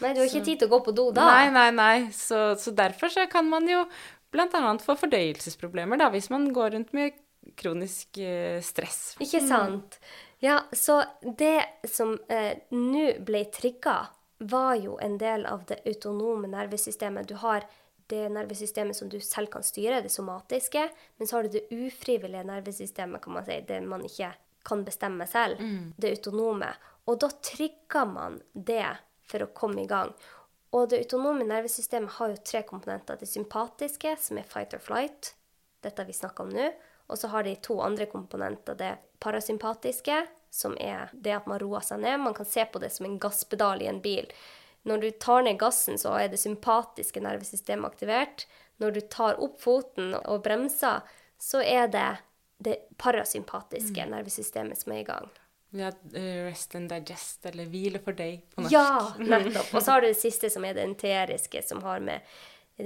Nei, 0.02 0.14
du 0.16 0.22
har 0.24 0.28
ikke 0.28 0.46
tid 0.48 0.64
til 0.64 0.70
å 0.70 0.74
gå 0.74 0.82
på 0.88 0.96
do 0.98 1.10
da. 1.16 1.28
Nei, 1.28 1.52
nei, 1.54 1.68
nei. 1.76 1.96
Så, 2.16 2.56
så 2.60 2.74
derfor 2.76 3.12
så 3.14 3.28
kan 3.32 3.48
man 3.48 3.68
jo 3.70 3.84
bl.a. 4.32 4.48
få 4.82 4.96
fordøyelsesproblemer 5.04 6.00
da, 6.00 6.10
hvis 6.14 6.32
man 6.34 6.50
går 6.56 6.76
rundt 6.78 6.96
med 6.98 7.20
kronisk 7.60 8.20
eh, 8.22 8.60
stress. 8.64 9.16
Ikke 9.24 9.44
sant. 9.44 10.00
Ja, 10.44 10.64
så 10.74 11.04
det 11.38 11.86
som 11.86 12.16
eh, 12.28 12.58
nå 12.74 13.04
ble 13.26 13.44
trigga, 13.54 14.08
var 14.42 14.76
jo 14.82 14.96
en 14.98 15.20
del 15.22 15.46
av 15.46 15.68
det 15.70 15.84
autonome 15.86 16.50
nervesystemet. 16.50 17.28
Du 17.30 17.36
har 17.44 17.68
det 18.10 18.24
nervesystemet 18.34 18.98
som 18.98 19.10
du 19.10 19.20
selv 19.22 19.52
kan 19.54 19.62
styre, 19.64 20.02
det 20.02 20.10
somatiske, 20.10 20.88
men 21.18 21.30
så 21.30 21.38
har 21.38 21.46
du 21.46 21.54
det 21.60 21.68
ufrivillige 21.70 22.44
nervesystemet, 22.50 23.22
kan 23.22 23.38
man 23.38 23.46
si, 23.46 23.60
det 23.68 23.78
man 23.86 24.02
ikke 24.08 24.32
kan 24.66 24.82
bestemme 24.86 25.28
selv. 25.30 25.62
Mm. 25.62 25.94
Det 25.98 26.16
autonome. 26.18 26.72
Og 27.06 27.22
da 27.22 27.30
trigger 27.46 28.10
man 28.10 28.42
det 28.54 28.88
for 29.30 29.46
å 29.46 29.52
komme 29.54 29.86
i 29.86 29.90
gang. 29.90 30.10
Og 30.74 30.90
det 30.90 31.04
autonome 31.04 31.46
nervesystemet 31.46 32.18
har 32.18 32.34
jo 32.34 32.42
tre 32.50 32.64
komponenter. 32.66 33.22
Det 33.22 33.30
sympatiske, 33.30 34.16
som 34.26 34.42
er 34.42 34.50
fight 34.50 34.74
or 34.74 34.82
flight, 34.82 35.36
dette 35.86 36.10
vi 36.10 36.18
snakker 36.18 36.50
om 36.50 36.58
nå. 36.58 36.72
Og 37.12 37.20
så 37.20 37.30
har 37.32 37.44
de 37.44 37.58
to 37.64 37.78
andre 37.84 38.08
komponenter. 38.10 38.78
Det 38.80 38.96
parasympatiske, 39.22 40.24
som 40.52 40.78
er 40.80 41.12
det 41.14 41.36
at 41.36 41.48
man 41.50 41.60
roer 41.62 41.84
seg 41.86 42.02
ned. 42.04 42.24
Man 42.24 42.36
kan 42.38 42.48
se 42.48 42.66
på 42.66 42.82
det 42.82 42.92
som 42.96 43.08
en 43.08 43.20
gasspedal 43.22 43.84
i 43.84 43.90
en 43.92 44.02
bil. 44.04 44.32
Når 44.88 45.04
du 45.04 45.10
tar 45.12 45.46
ned 45.46 45.60
gassen, 45.62 46.00
så 46.02 46.16
er 46.18 46.32
det 46.32 46.42
sympatiske 46.42 47.22
nervesystemet 47.22 47.92
aktivert. 47.92 48.48
Når 48.82 48.96
du 48.98 49.02
tar 49.14 49.38
opp 49.44 49.60
foten 49.62 50.16
og 50.24 50.42
bremser, 50.48 51.06
så 51.38 51.62
er 51.62 51.92
det 51.94 52.10
det 52.62 52.78
parasympatiske 53.02 54.06
nervesystemet 54.10 54.82
som 54.82 54.94
er 54.96 55.04
i 55.04 55.08
gang. 55.08 55.30
Ja, 55.72 55.92
eh, 56.14 56.46
rest 56.46 56.76
and 56.76 56.90
digest, 56.92 57.46
eller 57.46 57.70
hvile 57.72 58.02
for 58.04 58.18
deg 58.18 58.42
på 58.52 58.66
norsk. 58.66 58.74
Ja, 58.74 59.14
nettopp. 59.34 59.70
Og 59.72 59.84
så 59.84 59.94
har 59.94 60.02
du 60.02 60.10
det 60.10 60.20
siste, 60.20 60.50
som 60.52 60.66
er 60.68 60.76
det 60.76 60.84
enteriske, 60.84 61.62
som 61.64 61.84
har 61.86 62.02
med 62.04 62.26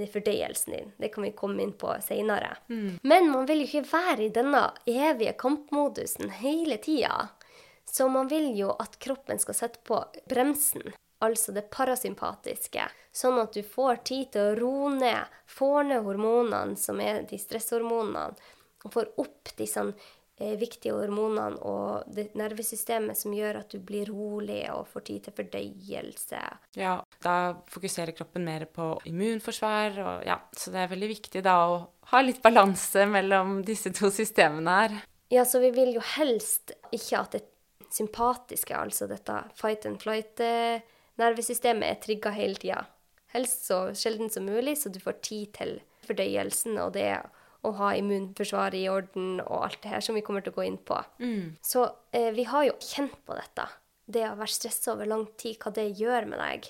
det 0.00 0.10
fordøyelsen 0.12 0.74
din. 0.74 0.92
Det 0.96 1.12
kan 1.14 1.26
vi 1.26 1.32
komme 1.36 1.62
inn 1.64 1.72
på 1.78 1.94
seinere. 2.04 2.56
Men 3.02 3.30
man 3.32 3.48
vil 3.48 3.64
jo 3.64 3.68
ikke 3.70 3.88
være 3.92 4.26
i 4.26 4.34
denne 4.34 4.62
evige 4.90 5.36
kampmodusen 5.40 6.30
hele 6.42 6.78
tida. 6.82 7.30
Så 7.86 8.08
man 8.08 8.28
vil 8.28 8.50
jo 8.58 8.72
at 8.82 8.98
kroppen 8.98 9.38
skal 9.38 9.56
sette 9.56 9.80
på 9.86 10.00
bremsen, 10.28 10.90
altså 11.24 11.54
det 11.56 11.68
parasympatiske, 11.72 12.88
sånn 13.14 13.38
at 13.40 13.54
du 13.56 13.62
får 13.64 14.02
tid 14.08 14.34
til 14.34 14.50
å 14.50 14.56
roe 14.58 14.90
ned, 14.98 15.38
får 15.48 15.88
ned 15.92 16.04
hormonene, 16.04 16.76
som 16.76 17.00
er 17.00 17.22
de 17.30 17.38
stresshormonene, 17.40 18.34
og 18.84 18.92
får 18.92 19.08
opp 19.22 19.54
de 19.56 19.66
sånn 19.70 19.94
eh, 20.38 20.54
viktige 20.60 20.94
hormonene 20.94 21.58
og 21.64 22.10
det 22.12 22.28
nervesystemet 22.38 23.18
som 23.18 23.34
gjør 23.34 23.62
at 23.62 23.72
du 23.72 23.80
blir 23.82 24.10
rolig 24.12 24.60
og 24.74 24.86
får 24.92 25.06
tid 25.08 25.24
til 25.24 25.36
fordøyelse. 25.40 26.42
Ja, 26.78 26.98
da 27.26 27.36
fokuserer 27.72 28.14
kroppen 28.16 28.46
mer 28.46 28.68
på 28.70 28.92
immunforsvar, 29.10 29.98
og 29.98 30.24
ja, 30.28 30.38
så 30.56 30.72
det 30.74 30.84
er 30.84 30.94
veldig 30.94 31.10
viktig 31.10 31.42
da 31.44 31.58
å 31.66 31.76
ha 32.12 32.22
litt 32.22 32.40
balanse 32.44 33.06
mellom 33.10 33.60
disse 33.66 33.90
to 33.94 34.12
systemene 34.14 34.78
her. 34.80 34.96
Ja, 35.34 35.42
så 35.44 35.58
vi 35.62 35.72
vil 35.74 35.96
jo 35.96 36.02
helst 36.14 36.72
ikke 36.94 37.22
at 37.24 37.34
det 37.34 37.44
sympatiske, 37.90 38.76
altså 38.76 39.08
dette 39.10 39.40
fight 39.58 39.86
and 39.88 39.98
flight-nervesystemet, 40.02 41.88
er 41.88 42.02
trigga 42.02 42.30
hele 42.36 42.58
tida. 42.62 42.84
Helst 43.34 43.66
så 43.66 43.88
sjelden 43.98 44.30
som 44.32 44.46
mulig, 44.46 44.76
så 44.78 44.92
du 44.92 45.00
får 45.02 45.18
tid 45.26 45.50
til 45.58 45.74
fordøyelsen 46.06 46.78
og 46.78 46.94
det 46.94 47.10
å 47.66 47.72
ha 47.80 47.90
immunforsvaret 47.98 48.78
i 48.78 48.86
orden 48.92 49.40
og 49.42 49.64
alt 49.66 49.80
det 49.82 49.90
her 49.90 50.04
som 50.04 50.14
vi 50.14 50.22
kommer 50.26 50.44
til 50.44 50.54
å 50.54 50.58
gå 50.60 50.66
inn 50.68 50.78
på. 50.78 51.00
Så 51.66 51.88
eh, 52.14 52.30
vi 52.36 52.46
har 52.46 52.68
jo 52.68 52.76
kjent 52.78 53.16
på 53.26 53.34
dette. 53.34 53.66
Det 54.06 54.22
å 54.28 54.36
være 54.38 54.54
stressa 54.54 54.94
over 54.94 55.08
lang 55.10 55.24
tid, 55.40 55.58
hva 55.58 55.72
det 55.74 55.88
gjør 55.98 56.28
med 56.30 56.38
deg. 56.38 56.68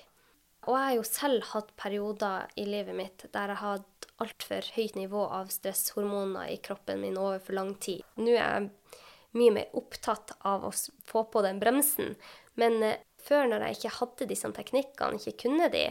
Og 0.67 0.75
jeg 0.75 0.87
har 0.87 0.95
jo 0.97 1.07
selv 1.07 1.47
hatt 1.53 1.71
perioder 1.79 2.51
i 2.59 2.67
livet 2.67 2.97
mitt 2.99 3.27
der 3.31 3.53
jeg 3.53 3.61
har 3.61 3.79
hatt 3.79 4.09
altfor 4.23 4.71
høyt 4.75 4.97
nivå 4.99 5.27
av 5.39 5.51
stresshormoner 5.53 6.51
i 6.51 6.59
kroppen 6.65 7.03
min 7.03 7.19
over 7.21 7.39
for 7.43 7.57
lang 7.59 7.75
tid. 7.83 8.03
Nå 8.19 8.33
er 8.33 8.41
jeg 8.41 8.71
mye 9.37 9.55
mer 9.59 9.77
opptatt 9.77 10.33
av 10.49 10.65
å 10.67 10.73
få 11.07 11.27
på 11.31 11.43
den 11.45 11.61
bremsen. 11.63 12.15
Men 12.59 12.81
eh, 12.83 13.01
før, 13.23 13.47
når 13.51 13.67
jeg 13.67 13.79
ikke 13.79 13.97
hadde 13.99 14.29
disse 14.31 14.51
teknikkene, 14.57 15.21
ikke 15.21 15.43
kunne 15.45 15.69
de, 15.73 15.87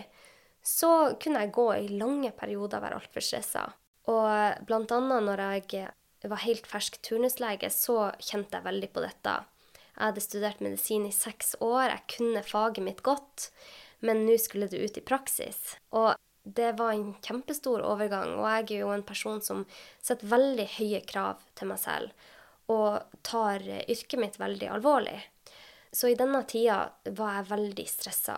så 0.65 0.91
kunne 1.21 1.43
jeg 1.43 1.53
gå 1.55 1.67
i 1.75 1.91
lange 1.93 2.31
perioder 2.35 2.79
og 2.79 2.87
være 2.87 2.99
altfor 3.01 3.25
stressa. 3.25 3.67
Og 4.09 4.23
eh, 4.25 4.63
blant 4.65 4.93
annet 4.95 5.27
når 5.29 5.45
jeg 5.45 5.85
var 6.25 6.41
helt 6.41 6.67
fersk 6.67 6.97
turnuslege, 7.05 7.69
så 7.69 8.09
kjente 8.17 8.57
jeg 8.57 8.65
veldig 8.65 8.91
på 8.95 9.05
dette. 9.05 9.37
Jeg 9.95 10.09
hadde 10.09 10.25
studert 10.25 10.63
medisin 10.63 11.05
i 11.07 11.13
seks 11.15 11.55
år, 11.63 11.91
jeg 11.91 12.17
kunne 12.17 12.43
faget 12.43 12.83
mitt 12.83 13.03
godt, 13.05 13.51
men 13.99 14.25
nå 14.27 14.37
skulle 14.41 14.69
det 14.71 14.81
ut 14.81 14.97
i 14.99 15.05
praksis. 15.05 15.75
Og 15.95 16.13
det 16.45 16.75
var 16.79 16.93
en 16.93 17.15
kjempestor 17.25 17.81
overgang, 17.81 18.35
og 18.37 18.45
jeg 18.45 18.65
er 18.65 18.83
jo 18.83 18.91
en 18.93 19.05
person 19.05 19.41
som 19.41 19.63
setter 20.03 20.29
veldig 20.29 20.67
høye 20.77 21.01
krav 21.09 21.41
til 21.57 21.71
meg 21.71 21.81
selv, 21.81 22.27
og 22.69 23.17
tar 23.25 23.65
eh, 23.65 23.85
yrket 23.89 24.21
mitt 24.21 24.37
veldig 24.41 24.69
alvorlig. 24.77 25.17
Så 25.95 26.11
i 26.11 26.17
denne 26.19 26.43
tida 26.49 26.91
var 27.17 27.39
jeg 27.39 27.49
veldig 27.49 27.87
stressa. 27.89 28.37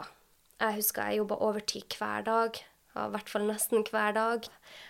Jeg 0.61 0.79
husker 0.79 1.09
jeg 1.09 1.21
jobba 1.21 1.39
overtid 1.47 1.95
hver 1.99 2.25
dag. 2.27 2.59
I 2.97 3.09
hvert 3.13 3.29
fall 3.29 3.45
nesten 3.45 3.83
hver 3.85 4.15
dag. 4.15 4.47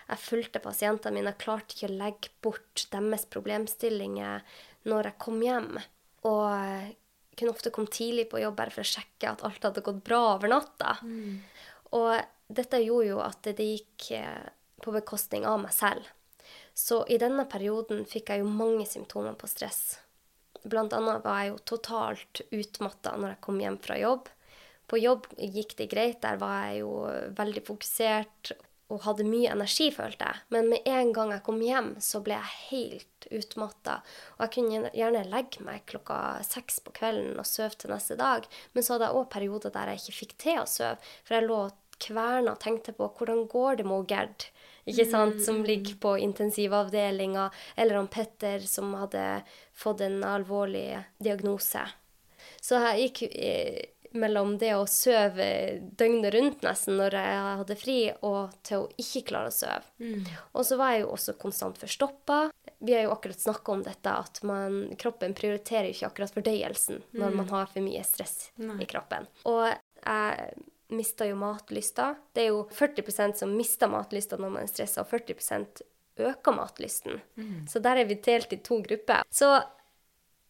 Jeg 0.08 0.22
fulgte 0.22 0.62
pasientene 0.64 1.18
mine, 1.18 1.32
jeg 1.34 1.42
klarte 1.42 1.76
ikke 1.76 1.90
å 1.90 1.98
legge 1.98 2.32
bort 2.44 2.86
deres 2.92 3.26
problemstillinger 3.28 4.44
når 4.88 5.10
jeg 5.10 5.20
kom 5.24 5.42
hjem. 5.44 5.74
Og 6.28 6.44
jeg 6.48 6.94
kunne 7.38 7.54
ofte 7.54 7.72
komme 7.74 7.90
tidlig 7.92 8.28
på 8.32 8.42
jobb 8.42 8.56
bare 8.58 8.74
for 8.74 8.84
å 8.84 8.90
sjekke 8.90 9.30
at 9.30 9.44
alt 9.46 9.64
hadde 9.68 9.84
gått 9.86 10.02
bra 10.06 10.22
over 10.34 10.50
natta. 10.52 10.96
Og 11.96 12.12
dette 12.48 12.80
gjorde 12.82 13.10
jo 13.10 13.20
at 13.24 13.48
det 13.48 13.64
gikk 13.64 14.10
eh, 14.18 14.48
på 14.84 14.94
bekostning 14.94 15.46
av 15.48 15.60
meg 15.62 15.74
selv. 15.76 16.08
Så 16.74 17.02
i 17.10 17.18
denne 17.20 17.44
perioden 17.50 18.04
fikk 18.08 18.30
jeg 18.32 18.44
jo 18.44 18.50
mange 18.50 18.86
symptomer 18.86 19.34
på 19.38 19.50
stress. 19.50 19.98
Blant 20.62 20.94
annet 20.94 21.24
var 21.24 21.42
jeg 21.42 21.52
jo 21.52 21.62
totalt 21.74 22.42
utmatta 22.50 23.16
når 23.16 23.34
jeg 23.34 23.42
kom 23.46 23.60
hjem 23.62 23.78
fra 23.82 23.98
jobb. 23.98 24.28
På 24.88 24.98
jobb 25.00 25.26
gikk 25.36 25.74
det 25.78 25.90
greit, 25.92 26.20
der 26.22 26.38
var 26.40 26.68
jeg 26.68 26.80
jo 26.82 26.92
veldig 27.36 27.64
fokusert 27.66 28.54
og 28.88 29.02
hadde 29.04 29.26
mye 29.28 29.50
energi, 29.52 29.90
følte 29.92 30.24
jeg. 30.24 30.44
Men 30.54 30.70
med 30.72 30.86
en 30.88 31.10
gang 31.16 31.32
jeg 31.34 31.44
kom 31.44 31.60
hjem, 31.60 31.90
så 32.00 32.22
ble 32.24 32.38
jeg 32.38 32.54
helt 32.70 33.26
utmatta. 33.38 33.98
Og 34.38 34.46
jeg 34.46 34.54
kunne 34.56 34.92
gjerne 34.96 35.26
legge 35.28 35.64
meg 35.66 35.84
klokka 35.90 36.20
seks 36.46 36.80
på 36.84 36.94
kvelden 36.96 37.36
og 37.36 37.48
sove 37.48 37.76
til 37.76 37.92
neste 37.92 38.16
dag. 38.20 38.48
Men 38.72 38.86
så 38.86 38.94
hadde 38.94 39.10
jeg 39.10 39.20
òg 39.20 39.28
perioder 39.34 39.74
der 39.74 39.92
jeg 39.92 40.02
ikke 40.02 40.18
fikk 40.22 40.34
til 40.40 40.62
å 40.62 40.70
sove, 40.70 40.96
for 41.26 41.36
jeg 41.36 41.48
lå 41.50 41.60
og 41.66 41.76
kverna 41.98 42.54
og 42.54 42.62
tenkte 42.62 42.94
på 42.96 43.10
hvordan 43.18 43.44
går 43.50 43.80
det 43.80 43.86
med 43.90 44.08
Gerd, 44.08 44.48
ikke 44.88 45.04
sant, 45.10 45.42
som 45.44 45.60
ligger 45.66 45.98
på 46.00 46.14
intensivavdelinga, 46.24 47.50
eller 47.76 47.98
om 48.00 48.06
Petter 48.08 48.62
som 48.64 48.94
hadde 48.96 49.42
fått 49.76 50.00
en 50.06 50.22
alvorlig 50.24 51.02
diagnose. 51.20 51.82
Så 52.62 52.78
jeg 52.80 53.08
gikk 53.08 53.22
eh, 53.28 53.82
mellom 54.16 54.54
det 54.58 54.72
å 54.76 54.86
sove 54.88 55.48
døgnet 55.98 56.32
rundt 56.34 56.64
nesten 56.66 56.96
når 57.00 57.16
jeg 57.18 57.42
hadde 57.60 57.76
fri, 57.78 57.98
og 58.26 58.54
til 58.66 58.84
å 58.84 58.88
ikke 59.00 59.24
klare 59.32 59.50
å 59.50 59.54
sove. 59.54 59.82
Og 60.52 60.66
så 60.68 60.78
var 60.80 60.94
jeg 60.94 61.04
jo 61.04 61.12
også 61.16 61.36
konstant 61.40 61.80
forstoppa. 61.80 62.38
Vi 62.78 62.94
har 62.94 63.06
jo 63.06 63.12
akkurat 63.14 63.40
snakka 63.42 63.74
om 63.74 63.84
dette, 63.86 64.14
at 64.14 64.42
man, 64.48 64.80
kroppen 65.00 65.36
prioriterer 65.36 65.90
jo 65.90 65.96
ikke 65.96 66.10
akkurat 66.12 66.34
fordøyelsen 66.38 67.02
når 67.18 67.38
man 67.42 67.52
har 67.52 67.70
for 67.72 67.84
mye 67.84 68.02
stress 68.06 68.50
Nei. 68.62 68.80
i 68.84 68.90
kroppen. 68.90 69.28
Og 69.50 69.66
jeg 69.68 70.50
mista 70.88 71.26
jo 71.28 71.36
matlysta. 71.36 72.14
Det 72.32 72.46
er 72.46 72.52
jo 72.52 72.62
40% 72.72 73.42
som 73.42 73.56
mister 73.56 73.90
matlysta 73.92 74.38
når 74.40 74.54
man 74.54 74.64
er 74.64 74.70
stressa, 74.72 75.04
og 75.04 75.10
40% 75.12 75.82
øker 76.18 76.54
matlysten. 76.56 77.20
Så 77.68 77.82
der 77.84 78.00
er 78.00 78.08
vi 78.08 78.18
delt 78.24 78.52
i 78.52 78.60
to 78.64 78.80
grupper. 78.82 79.26
Så 79.30 79.52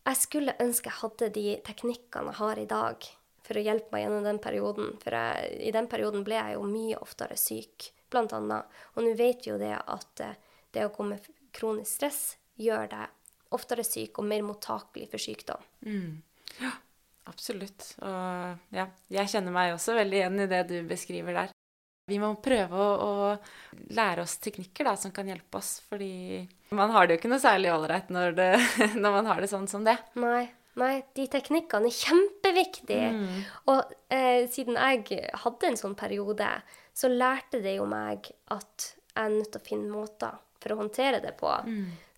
jeg 0.08 0.16
skulle 0.16 0.56
ønske 0.62 0.88
jeg 0.88 1.00
hadde 1.02 1.30
de 1.34 1.46
teknikkene 1.66 2.32
jeg 2.32 2.40
har 2.40 2.60
i 2.60 2.68
dag, 2.70 3.08
for 3.48 3.58
å 3.58 3.64
hjelpe 3.64 3.94
meg 3.94 4.04
gjennom 4.04 4.26
den 4.26 4.40
perioden. 4.44 4.92
For 5.02 5.16
jeg, 5.16 5.52
i 5.68 5.74
den 5.74 5.88
perioden 5.90 6.26
ble 6.26 6.38
jeg 6.38 6.56
jo 6.58 6.66
mye 6.68 7.00
oftere 7.00 7.38
syk, 7.40 7.90
blant 8.12 8.34
annet. 8.36 8.80
Og 8.94 9.06
nå 9.06 9.14
vet 9.18 9.46
vi 9.46 9.52
jo 9.52 9.60
det 9.60 9.74
at 9.80 10.24
eh, 10.24 10.36
det 10.76 10.84
å 10.86 10.92
gå 10.94 11.08
med 11.08 11.30
kronisk 11.56 11.96
stress 11.98 12.22
gjør 12.60 12.90
deg 12.92 13.56
oftere 13.56 13.84
syk 13.86 14.20
og 14.20 14.28
mer 14.28 14.44
mottakelig 14.44 15.08
for 15.08 15.22
sykdom. 15.22 15.64
Ja, 16.60 16.74
Absolutt. 17.28 17.92
Og 18.00 18.74
ja, 18.74 18.88
jeg 19.12 19.30
kjenner 19.30 19.54
meg 19.54 19.74
også 19.74 19.96
veldig 19.98 20.20
igjen 20.22 20.44
i 20.44 20.50
det 20.50 20.62
du 20.70 20.76
beskriver 20.88 21.42
der. 21.42 21.54
Vi 22.08 22.16
må 22.20 22.30
prøve 22.40 22.72
å, 22.72 22.92
å 23.04 23.82
lære 23.92 24.24
oss 24.24 24.38
teknikker 24.40 24.88
da, 24.88 24.94
som 24.96 25.12
kan 25.12 25.28
hjelpe 25.28 25.60
oss, 25.60 25.74
fordi 25.90 26.46
man 26.72 26.92
har 26.94 27.04
det 27.04 27.14
jo 27.14 27.20
ikke 27.20 27.30
noe 27.34 27.42
særlig 27.42 27.68
ålreit 27.74 28.08
når, 28.12 28.32
når 29.02 29.16
man 29.18 29.28
har 29.28 29.44
det 29.44 29.50
sånn 29.52 29.68
som 29.68 29.84
det. 29.84 29.98
Nei, 30.16 30.46
nei, 30.80 31.02
de 31.18 31.28
teknikkene 31.30 31.90
er 31.90 31.96
kjempeviktige. 31.98 33.12
Og 33.70 33.94
eh, 34.14 34.44
siden 34.50 34.78
jeg 34.78 35.22
hadde 35.44 35.70
en 35.70 35.80
sånn 35.80 35.96
periode, 35.98 36.50
så 36.94 37.10
lærte 37.12 37.62
det 37.64 37.78
jo 37.78 37.86
meg 37.88 38.30
at 38.54 38.92
jeg 39.14 39.24
er 39.24 39.34
nødt 39.34 39.50
til 39.54 39.60
å 39.60 39.66
finne 39.66 39.90
måter 39.90 40.36
for 40.58 40.74
å 40.74 40.78
håndtere 40.80 41.20
det 41.22 41.36
på. 41.38 41.50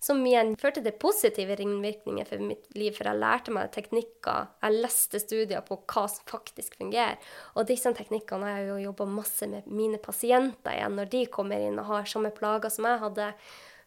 Som 0.01 0.23
igjen 0.25 0.55
førte 0.57 0.81
til 0.81 0.95
positive 0.97 1.53
ringvirkninger 1.59 2.25
for 2.25 2.41
mitt 2.41 2.63
liv, 2.73 2.95
for 2.95 3.05
jeg 3.05 3.21
lærte 3.21 3.53
meg 3.53 3.69
teknikker. 3.75 4.47
Jeg 4.63 4.79
leste 4.81 5.21
studier 5.21 5.61
på 5.65 5.77
hva 5.85 6.07
som 6.09 6.25
faktisk 6.29 6.79
fungerer. 6.79 7.19
Og 7.53 7.69
disse 7.69 7.91
teknikkene 7.93 8.49
har 8.49 8.63
jeg 8.63 8.71
jo 8.71 8.79
jobba 8.87 9.05
masse 9.19 9.49
med 9.49 9.69
mine 9.69 10.01
pasienter 10.01 10.73
igjen. 10.73 10.97
Når 10.97 11.11
de 11.13 11.23
kommer 11.37 11.61
inn 11.61 11.77
og 11.81 11.89
har 11.91 12.09
samme 12.09 12.33
plager 12.33 12.73
som 12.73 12.89
jeg 12.89 13.01
hadde, 13.03 13.29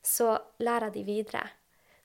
så 0.07 0.37
lærer 0.63 0.93
jeg 0.93 0.99
de 1.01 1.07
videre. 1.09 1.47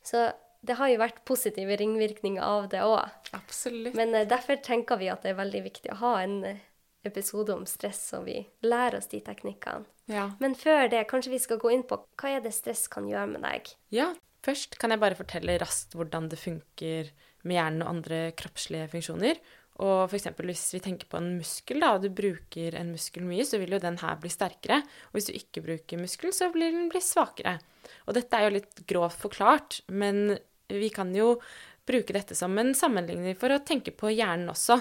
Så 0.01 0.25
det 0.65 0.75
har 0.79 0.89
jo 0.91 0.99
vært 0.99 1.21
positive 1.27 1.77
ringvirkninger 1.79 2.43
av 2.43 2.67
det 2.71 2.81
òg. 2.83 3.29
Absolutt. 3.37 3.95
Men 3.97 4.13
eh, 4.15 4.27
derfor 4.27 4.59
tenker 4.63 4.99
vi 4.99 5.11
at 5.11 5.23
det 5.23 5.33
er 5.33 5.39
veldig 5.39 5.63
viktig 5.69 5.93
å 5.93 5.99
ha 6.01 6.15
en 6.23 6.39
eh, 6.47 6.63
episode 7.07 7.55
om 7.55 7.65
stress, 7.69 8.01
så 8.11 8.23
vi 8.25 8.41
lærer 8.65 8.99
oss 8.99 9.07
de 9.11 9.21
teknikkene. 9.23 9.87
Ja. 10.09 10.31
Men 10.41 10.57
før 10.57 10.89
det, 10.91 11.05
kanskje 11.11 11.35
vi 11.35 11.41
skal 11.41 11.61
gå 11.61 11.71
inn 11.71 11.85
på 11.87 12.01
hva 12.19 12.33
er 12.33 12.43
det 12.43 12.55
stress 12.55 12.87
kan 12.91 13.07
gjøre 13.09 13.35
med 13.35 13.47
deg? 13.47 13.75
ja. 13.95 14.13
Først 14.39 14.77
kan 14.79 14.93
jeg 14.93 15.01
bare 15.01 15.17
fortelle 15.19 15.57
raskt 15.59 15.97
hvordan 15.99 16.29
det 16.31 16.37
funker 16.39 17.09
med 17.43 17.57
hjernen 17.57 17.83
og 17.83 17.89
andre 17.91 18.19
kroppslige 18.39 18.85
funksjoner. 18.93 19.41
Og 19.79 20.09
for 20.09 20.15
eksempel 20.15 20.47
hvis 20.47 20.63
vi 20.75 20.81
tenker 20.83 21.09
på 21.11 21.19
en 21.19 21.33
muskel, 21.37 21.79
da, 21.83 21.93
og 21.95 22.03
du 22.03 22.09
bruker 22.11 22.75
en 22.79 22.93
muskel 22.95 23.27
mye, 23.27 23.43
så 23.47 23.59
vil 23.61 23.75
jo 23.75 23.81
den 23.83 23.99
her 23.99 24.15
bli 24.19 24.31
sterkere. 24.31 24.81
Og 25.09 25.17
hvis 25.17 25.27
du 25.27 25.33
ikke 25.35 25.63
bruker 25.63 25.99
muskel, 25.99 26.31
så 26.35 26.49
vil 26.55 26.69
den 26.71 26.87
bli 26.91 27.03
svakere. 27.03 27.57
Og 28.07 28.15
dette 28.15 28.39
er 28.39 28.47
jo 28.47 28.55
litt 28.57 28.81
grovt 28.89 29.19
forklart, 29.19 29.81
men 29.91 30.37
vi 30.69 30.89
kan 30.93 31.11
jo 31.15 31.35
bruke 31.89 32.13
dette 32.13 32.37
som 32.37 32.57
en 32.61 32.75
sammenligning 32.77 33.37
for 33.39 33.53
å 33.53 33.61
tenke 33.65 33.93
på 33.97 34.11
hjernen 34.13 34.51
også. 34.53 34.77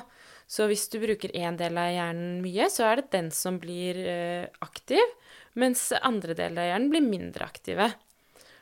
Så 0.49 0.65
hvis 0.69 0.87
du 0.93 0.99
bruker 1.01 1.33
én 1.37 1.57
del 1.61 1.77
av 1.81 1.91
hjernen 1.93 2.39
mye, 2.45 2.69
så 2.73 2.87
er 2.89 3.01
det 3.01 3.13
den 3.13 3.31
som 3.35 3.59
blir 3.61 4.01
eh, 4.01 4.45
aktiv, 4.65 5.03
mens 5.61 5.91
andre 6.01 6.37
deler 6.37 6.63
av 6.63 6.71
hjernen 6.71 6.93
blir 6.93 7.05
mindre 7.05 7.49
aktive. 7.49 7.91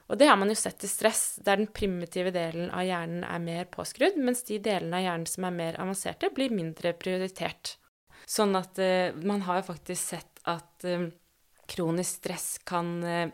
Og 0.06 0.18
det 0.18 0.28
har 0.30 0.38
man 0.38 0.50
jo 0.50 0.56
sett 0.58 0.84
i 0.86 0.90
stress, 0.90 1.38
der 1.42 1.58
den 1.58 1.70
primitive 1.74 2.30
delen 2.34 2.70
av 2.70 2.86
hjernen 2.86 3.24
er 3.26 3.42
mer 3.42 3.66
påskrudd, 3.70 4.18
mens 4.22 4.44
de 4.46 4.60
delene 4.62 4.98
av 5.00 5.06
hjernen 5.06 5.30
som 5.30 5.46
er 5.48 5.56
mer 5.56 5.78
avanserte, 5.82 6.30
blir 6.34 6.54
mindre 6.54 6.94
prioritert. 6.98 7.74
Sånn 8.26 8.54
at 8.58 8.78
uh, 8.82 9.14
man 9.26 9.42
har 9.46 9.60
jo 9.60 9.68
faktisk 9.72 10.14
sett 10.14 10.42
at 10.46 10.86
uh, 10.86 11.08
kronisk 11.70 12.20
stress 12.22 12.46
kan 12.66 12.92
uh, 13.02 13.26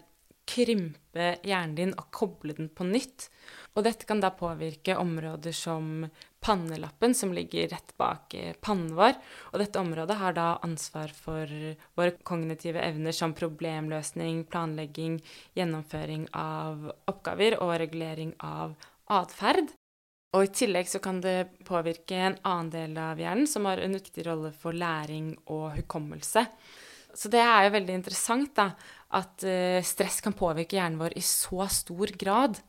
krympe 0.48 1.36
hjernen 1.46 1.74
din 1.78 1.94
og 1.96 2.10
koble 2.14 2.54
den 2.56 2.68
på 2.72 2.86
nytt. 2.88 3.28
Og 3.76 3.86
dette 3.86 4.06
kan 4.08 4.20
da 4.20 4.32
påvirke 4.34 4.96
områder 5.00 5.54
som 5.56 6.06
pannelappen, 6.42 7.14
som 7.14 7.32
ligger 7.32 7.68
rett 7.70 7.92
bak 8.00 8.34
eh, 8.34 8.54
pannen 8.60 8.96
vår. 8.98 9.14
Og 9.52 9.62
dette 9.62 9.80
området 9.80 10.18
har 10.18 10.34
da 10.36 10.48
ansvar 10.66 11.12
for 11.14 11.50
våre 11.98 12.16
kognitive 12.26 12.82
evner 12.82 13.14
som 13.16 13.36
problemløsning, 13.38 14.42
planlegging, 14.50 15.20
gjennomføring 15.58 16.26
av 16.34 16.90
oppgaver 17.10 17.60
og 17.62 17.76
regulering 17.84 18.34
av 18.42 18.74
atferd. 19.12 19.70
Og 20.32 20.46
i 20.46 20.54
tillegg 20.56 20.88
så 20.88 20.98
kan 21.04 21.20
det 21.20 21.52
påvirke 21.68 22.16
en 22.16 22.38
annen 22.48 22.70
del 22.72 22.96
av 22.98 23.20
hjernen 23.20 23.48
som 23.48 23.68
har 23.68 23.82
en 23.82 23.98
viktig 23.98 24.24
rolle 24.26 24.52
for 24.56 24.72
læring 24.72 25.34
og 25.52 25.74
hukommelse. 25.76 26.46
Så 27.12 27.28
det 27.28 27.42
er 27.44 27.66
jo 27.66 27.74
veldig 27.74 27.96
interessant 27.98 28.54
da, 28.56 28.70
at 29.18 29.46
uh, 29.46 29.80
stress 29.86 30.20
kan 30.24 30.36
påvirke 30.36 30.78
hjernen 30.78 31.00
vår 31.00 31.16
i 31.18 31.24
så 31.26 31.66
stor 31.70 32.14
grad. 32.18 32.60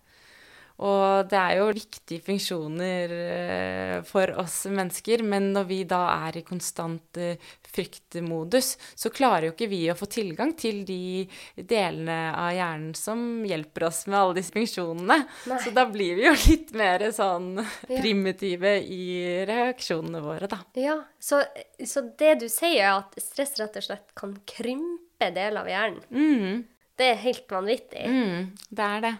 Og 0.83 1.27
det 1.29 1.37
er 1.37 1.59
jo 1.59 1.67
viktige 1.75 2.23
funksjoner 2.25 3.11
uh, 3.13 3.97
for 4.07 4.31
oss 4.41 4.63
mennesker, 4.73 5.21
men 5.21 5.51
når 5.53 5.67
vi 5.69 5.77
da 5.87 6.01
er 6.25 6.39
i 6.39 6.45
konstant 6.47 7.19
uh, 7.21 7.51
fryktmodus, 7.73 8.73
så 8.97 9.11
klarer 9.13 9.47
jo 9.47 9.53
ikke 9.53 9.69
vi 9.69 9.83
å 9.91 9.97
få 9.97 10.09
tilgang 10.11 10.55
til 10.57 10.81
de 10.87 11.27
delene 11.55 12.17
av 12.33 12.51
hjernen 12.57 12.97
som 12.97 13.45
hjelper 13.45 13.87
oss 13.89 14.03
med 14.09 14.19
alle 14.19 14.37
disse 14.39 14.55
funksjonene. 14.55 15.19
Nei. 15.51 15.61
Så 15.61 15.73
da 15.77 15.85
blir 15.89 16.17
vi 16.17 16.27
jo 16.27 16.33
litt 16.41 16.73
mer 16.77 17.05
sånn 17.13 17.61
primitive 17.85 18.75
ja. 18.79 18.83
i 18.83 19.05
reaksjonene 19.49 20.25
våre, 20.25 20.49
da. 20.49 20.63
Ja, 20.79 20.99
så, 21.21 21.43
så 21.85 22.07
det 22.17 22.39
du 22.41 22.49
sier, 22.49 22.81
er 22.81 22.99
at 22.99 23.17
stress 23.21 23.55
rett 23.61 23.77
og 23.77 23.87
slett 23.91 24.09
kan 24.17 24.35
krympe 24.49 25.12
kjempe 25.23 25.39
del 25.39 25.57
av 25.57 25.69
hjernen. 25.69 26.03
Mm. 26.11 26.63
Det 26.97 27.09
er 27.09 27.21
helt 27.23 27.51
vanvittig. 27.51 28.05
Mm, 28.05 28.49
det 28.69 28.87
er 28.87 29.01
det. 29.01 29.13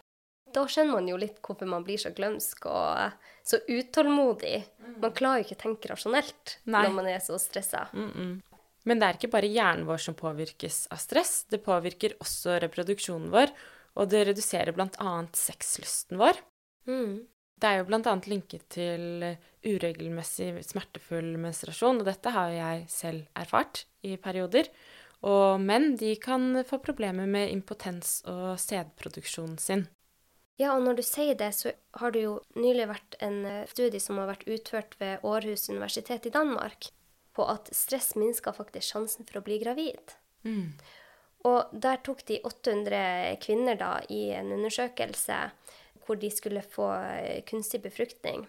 Da 0.54 0.68
skjønner 0.70 1.00
man 1.00 1.08
jo 1.10 1.18
litt 1.18 1.40
hvorfor 1.42 1.66
man 1.66 1.84
blir 1.84 1.98
så 1.98 2.12
glømsk 2.14 2.68
og 2.70 3.16
så 3.44 3.58
utålmodig. 3.68 4.64
Mm. 4.80 4.98
Man 5.02 5.16
klarer 5.18 5.42
jo 5.42 5.48
ikke 5.48 5.58
å 5.58 5.64
tenke 5.64 5.90
rasjonelt 5.90 6.58
Nei. 6.66 6.84
når 6.86 6.94
man 6.94 7.10
er 7.10 7.20
så 7.24 7.40
stressa. 7.42 7.88
Men 8.84 9.00
det 9.00 9.08
er 9.08 9.18
ikke 9.18 9.32
bare 9.34 9.50
hjernen 9.50 9.88
vår 9.88 9.98
som 10.04 10.16
påvirkes 10.16 10.88
av 10.94 11.02
stress. 11.02 11.46
Det 11.50 11.64
påvirker 11.64 12.18
også 12.22 12.60
reproduksjonen 12.62 13.32
vår, 13.34 13.54
og 13.98 14.10
det 14.12 14.26
reduserer 14.28 14.76
bl.a. 14.76 15.14
sexlysten 15.34 16.20
vår. 16.22 16.38
Mm. 16.86 17.24
Det 17.58 17.70
er 17.70 17.80
jo 17.80 17.88
bl.a. 17.88 18.16
linket 18.28 18.68
til 18.76 19.24
uregelmessig 19.64 20.52
smertefull 20.68 21.38
menstruasjon, 21.40 22.02
og 22.04 22.10
dette 22.10 22.34
har 22.36 22.52
jeg 22.52 22.86
selv 22.92 23.40
erfart 23.40 23.86
i 24.04 24.18
perioder. 24.20 24.68
Og 25.24 25.62
menn 25.64 25.94
de 26.00 26.16
kan 26.20 26.64
få 26.68 26.82
problemer 26.84 27.30
med 27.30 27.52
impotens 27.54 28.18
og 28.28 28.58
sædproduksjonen 28.60 29.60
sin. 29.62 29.86
Ja, 30.60 30.76
og 30.76 30.84
når 30.86 31.00
du 31.00 31.04
sier 31.06 31.38
det, 31.38 31.50
så 31.58 31.72
har 31.98 32.14
det 32.14 32.26
jo 32.26 32.36
nylig 32.60 32.86
vært 32.92 33.16
en 33.26 33.40
eh, 33.50 33.64
studie 33.72 34.02
som 34.04 34.20
har 34.22 34.30
vært 34.30 34.46
utført 34.46 34.98
ved 35.00 35.24
Århus 35.26 35.66
universitet 35.72 36.28
i 36.30 36.34
Danmark, 36.34 36.92
på 37.34 37.48
at 37.50 37.72
stress 37.74 38.14
minsker 38.20 38.54
faktisk 38.54 38.92
sjansen 38.92 39.26
for 39.26 39.40
å 39.40 39.46
bli 39.48 39.58
gravid. 39.64 40.14
Mm. 40.46 40.76
Og 41.50 41.74
der 41.74 42.04
tok 42.06 42.22
de 42.30 42.38
800 42.46 43.40
kvinner 43.44 43.80
da 43.80 43.96
i 44.14 44.28
en 44.38 44.54
undersøkelse 44.54 45.40
hvor 46.04 46.20
de 46.20 46.30
skulle 46.32 46.62
få 46.68 46.92
eh, 47.00 47.42
kunstig 47.48 47.82
befruktning. 47.84 48.46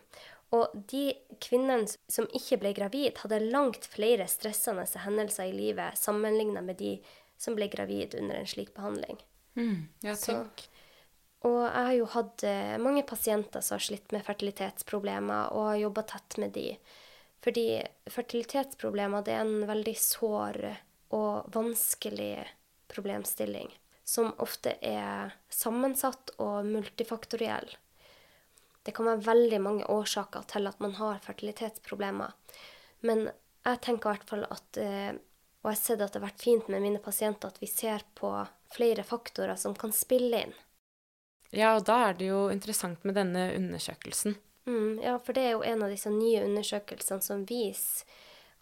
Og 0.53 0.75
de 0.91 1.15
kvinnene 1.43 1.89
som 2.11 2.29
ikke 2.37 2.61
ble 2.63 2.75
gravid, 2.77 3.17
hadde 3.23 3.41
langt 3.49 3.89
flere 3.91 4.27
stressende 4.31 4.87
hendelser 5.05 5.51
i 5.51 5.57
livet 5.57 5.99
sammenligna 5.99 6.63
med 6.63 6.79
de 6.79 6.99
som 7.41 7.57
ble 7.57 7.69
gravid 7.73 8.15
under 8.19 8.39
en 8.39 8.49
slik 8.49 8.75
behandling. 8.77 9.19
Mm, 9.59 9.89
ja, 10.05 10.15
tenk. 10.19 10.69
Og 11.45 11.59
jeg 11.61 11.87
har 11.87 11.95
jo 11.99 12.07
hatt 12.15 12.45
eh, 12.49 12.77
mange 12.81 13.03
pasienter 13.07 13.65
som 13.65 13.77
har 13.77 13.85
slitt 13.85 14.15
med 14.15 14.25
fertilitetsproblemer, 14.25 15.53
og 15.53 15.69
har 15.73 15.83
jobba 15.83 16.07
tett 16.15 16.39
med 16.41 16.55
de. 16.57 16.69
Fordi 17.45 17.67
fertilitetsproblemer 18.09 19.25
det 19.27 19.35
er 19.37 19.45
en 19.45 19.67
veldig 19.69 19.97
sår 20.01 20.61
og 21.15 21.51
vanskelig 21.53 22.47
problemstilling. 22.89 23.69
Som 24.05 24.33
ofte 24.41 24.77
er 24.85 25.35
sammensatt 25.53 26.35
og 26.41 26.65
multifaktoriell. 26.69 27.69
Det 28.85 28.93
kan 28.93 29.09
være 29.09 29.25
veldig 29.25 29.61
mange 29.65 29.87
årsaker 29.91 30.45
til 30.51 30.69
at 30.69 30.81
man 30.85 30.97
har 30.99 31.23
fertilitetsproblemer. 31.25 32.35
Men 33.09 33.29
jeg 33.65 33.81
tenker 33.85 34.11
i 34.11 34.19
hvert 34.19 34.29
fall 34.29 34.45
at 34.45 34.81
eh, 34.81 35.15
Og 35.65 35.71
jeg 35.71 35.79
har 35.79 35.81
sett 35.81 36.03
at 36.05 36.13
det 36.13 36.21
har 36.21 36.27
vært 36.27 36.43
fint 36.45 36.67
med 36.69 36.83
mine 36.85 37.01
pasienter 37.01 37.49
at 37.49 37.61
vi 37.63 37.67
ser 37.71 38.03
på 38.19 38.29
flere 38.75 39.01
faktorer 39.09 39.57
som 39.57 39.73
kan 39.73 39.95
spille 39.97 40.43
inn. 40.45 40.53
Ja, 41.55 41.71
og 41.79 41.87
da 41.89 42.11
er 42.11 42.19
det 42.19 42.29
jo 42.29 42.51
interessant 42.53 43.07
med 43.09 43.17
denne 43.17 43.47
undersøkelsen. 43.57 44.37
Mm, 44.69 45.01
ja, 45.01 45.15
for 45.25 45.37
det 45.37 45.47
er 45.47 45.55
jo 45.55 45.65
en 45.65 45.87
av 45.87 45.93
disse 45.93 46.13
nye 46.13 46.43
undersøkelsene 46.45 47.25
som 47.25 47.47
viser 47.49 48.05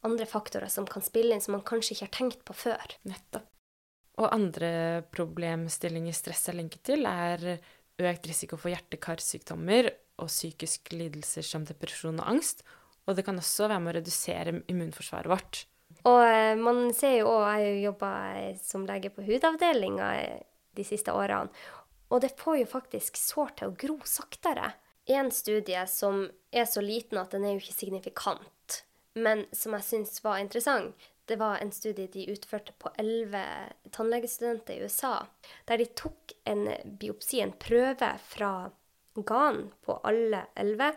andre 0.06 0.26
faktorer 0.26 0.70
som 0.70 0.86
kan 0.86 1.02
spille 1.02 1.34
inn, 1.34 1.42
som 1.42 1.56
man 1.56 1.66
kanskje 1.66 1.94
ikke 1.94 2.06
har 2.06 2.14
tenkt 2.16 2.44
på 2.46 2.56
før. 2.58 2.96
Nettopp. 3.06 3.46
Og 4.20 4.28
andre 4.28 5.02
problemstillinger 5.14 6.14
stress 6.14 6.50
er 6.50 6.58
linket 6.58 6.82
til, 6.86 7.06
er 7.06 7.56
økt 8.02 8.26
risiko 8.28 8.58
for 8.60 8.72
hjerte-karsykdommer 8.72 9.88
og 10.22 10.30
psykiske 10.30 10.96
lidelser 10.96 11.46
som 11.46 11.66
depresjon 11.68 12.20
og 12.22 12.30
angst. 12.36 12.64
Og 13.06 13.18
det 13.18 13.26
kan 13.26 13.38
også 13.38 13.66
være 13.66 13.82
med 13.82 13.92
å 13.92 13.98
redusere 13.98 14.56
immunforsvaret 14.70 15.30
vårt. 15.32 15.64
Og 16.08 16.22
eh, 16.24 16.54
man 16.58 16.88
ser 16.96 17.18
jo 17.20 17.30
òg 17.30 17.42
Jeg 17.42 17.52
har 17.52 17.66
jo 17.66 17.84
jobba 17.86 18.12
som 18.62 18.86
lege 18.88 19.12
på 19.14 19.26
hudavdelinga 19.26 20.08
de 20.76 20.86
siste 20.86 21.14
årene. 21.14 21.50
Og 22.12 22.20
det 22.20 22.34
får 22.38 22.60
jo 22.60 22.68
faktisk 22.68 23.16
sår 23.16 23.54
til 23.58 23.70
å 23.70 23.76
gro 23.78 23.98
saktere. 24.08 24.74
En 25.10 25.32
studie 25.34 25.80
som 25.90 26.26
er 26.52 26.66
så 26.68 26.82
liten 26.84 27.18
at 27.18 27.32
den 27.34 27.46
er 27.46 27.56
jo 27.56 27.62
ikke 27.62 27.78
signifikant, 27.78 28.82
men 29.18 29.46
som 29.56 29.74
jeg 29.74 29.86
syns 29.88 30.20
var 30.22 30.38
interessant, 30.38 30.94
det 31.30 31.38
var 31.40 31.58
en 31.58 31.72
studie 31.72 32.10
de 32.12 32.26
utførte 32.32 32.74
på 32.78 32.90
elleve 33.00 33.42
tannlegestudenter 33.94 34.76
i 34.76 34.86
USA. 34.86 35.24
Der 35.66 35.80
de 35.80 35.88
tok 35.98 36.34
en 36.44 36.66
biopsi, 36.84 37.40
en 37.40 37.54
prøve 37.56 38.10
fra 38.26 38.52
GAN 39.14 39.66
på 39.84 39.98
alle 40.08 40.46
elleve 40.54 40.92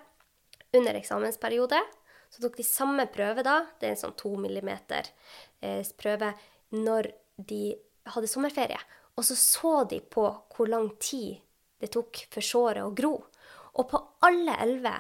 under 0.76 0.98
eksamensperiode. 1.00 1.80
Så 2.30 2.42
tok 2.42 2.58
de 2.58 2.66
samme 2.68 3.06
prøve 3.12 3.44
da, 3.46 3.62
det 3.80 3.88
er 3.88 3.96
en 3.96 4.02
sånn 4.06 4.18
to 4.20 4.34
millimeter 4.40 5.08
eh, 5.62 5.84
prøve, 5.98 6.34
når 6.76 7.12
de 7.36 7.76
hadde 8.16 8.30
sommerferie. 8.32 8.80
Og 9.16 9.24
så 9.28 9.38
så 9.40 9.74
de 9.90 10.02
på 10.02 10.26
hvor 10.56 10.72
lang 10.72 10.90
tid 11.00 11.40
det 11.80 11.92
tok 11.96 12.26
for 12.32 12.44
såret 12.44 12.84
å 12.84 12.94
gro. 12.96 13.14
Og 13.76 13.88
på 13.92 14.02
alle 14.28 14.56
elleve 14.64 14.96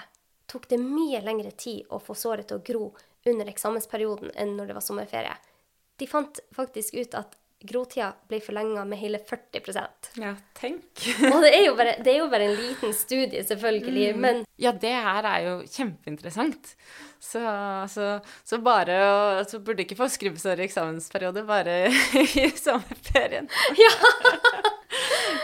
tok 0.51 0.67
det 0.71 0.79
mye 0.79 1.21
lengre 1.23 1.51
tid 1.51 1.87
å 1.89 1.99
få 2.03 2.15
såret 2.17 2.47
til 2.49 2.59
å 2.59 2.65
gro 2.65 2.89
under 3.25 3.49
eksamensperioden 3.49 4.31
enn 4.37 4.53
når 4.57 4.69
det 4.69 4.77
var 4.77 4.85
sommerferie. 4.85 5.35
De 5.97 6.07
fant 6.07 6.39
faktisk 6.55 6.95
ut 6.99 7.15
at 7.17 7.35
grotida 7.67 8.11
ble 8.29 8.39
forlenga 8.43 8.83
med 8.87 8.99
hele 8.99 9.19
40 9.19 9.61
Ja, 10.21 10.33
tenk. 10.57 10.85
og 11.33 11.41
det 11.43 11.51
er, 11.51 11.63
jo 11.65 11.73
bare, 11.77 11.95
det 12.03 12.13
er 12.13 12.19
jo 12.21 12.29
bare 12.31 12.49
en 12.49 12.59
liten 12.59 12.93
studie, 12.95 13.43
selvfølgelig, 13.43 14.13
mm. 14.13 14.21
men 14.21 14.45
Ja, 14.61 14.71
det 14.71 14.93
her 14.93 15.27
er 15.27 15.39
jo 15.47 15.55
kjempeinteressant. 15.67 16.75
Så, 17.25 17.41
så, 17.89 18.19
så 18.45 18.57
bare 18.61 19.43
Så 19.49 19.59
burde 19.65 19.81
ikke 19.81 19.97
få 19.97 20.07
skrubbsår 20.11 20.59
i 20.61 20.67
eksamensperiode, 20.67 21.45
bare 21.47 21.85
i 22.43 22.49
sommerferien. 22.53 23.49
Ja! 23.85 23.93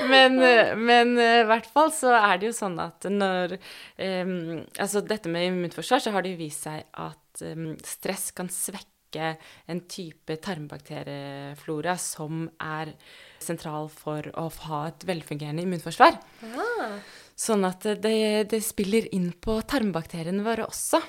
men, 0.07 0.37
men 0.79 1.17
i 1.19 1.43
hvert 1.49 1.67
fall 1.73 1.89
så 1.91 2.13
er 2.15 2.39
det 2.39 2.51
jo 2.51 2.55
sånn 2.55 2.77
at 2.79 3.03
når 3.09 3.57
um, 3.57 4.61
Altså 4.79 5.01
dette 5.03 5.31
med 5.31 5.49
immunforsvar, 5.49 6.03
så 6.03 6.13
har 6.15 6.23
det 6.23 6.35
jo 6.35 6.41
vist 6.45 6.69
seg 6.69 6.85
at 6.93 7.43
um, 7.43 7.73
stress 7.83 8.29
kan 8.37 8.49
svekke 8.53 8.90
ikke 9.11 9.33
en 9.69 9.81
type 9.91 10.37
tarmbakterieflora 10.41 11.97
som 11.99 12.45
er 12.63 12.95
sentral 13.43 13.89
for 13.91 14.25
å 14.39 14.47
ha 14.69 14.85
et 14.87 15.03
velfungerende 15.09 15.65
immunforsvar. 15.67 16.17
Ah. 16.55 16.95
Sånn 17.35 17.65
at 17.67 17.85
det, 18.01 18.49
det, 18.51 18.61
spiller 18.63 19.09
inn 19.15 19.31
på 19.33 19.59
tarmbakteriene 19.67 20.45
våre 20.45 20.67
også. 20.69 21.01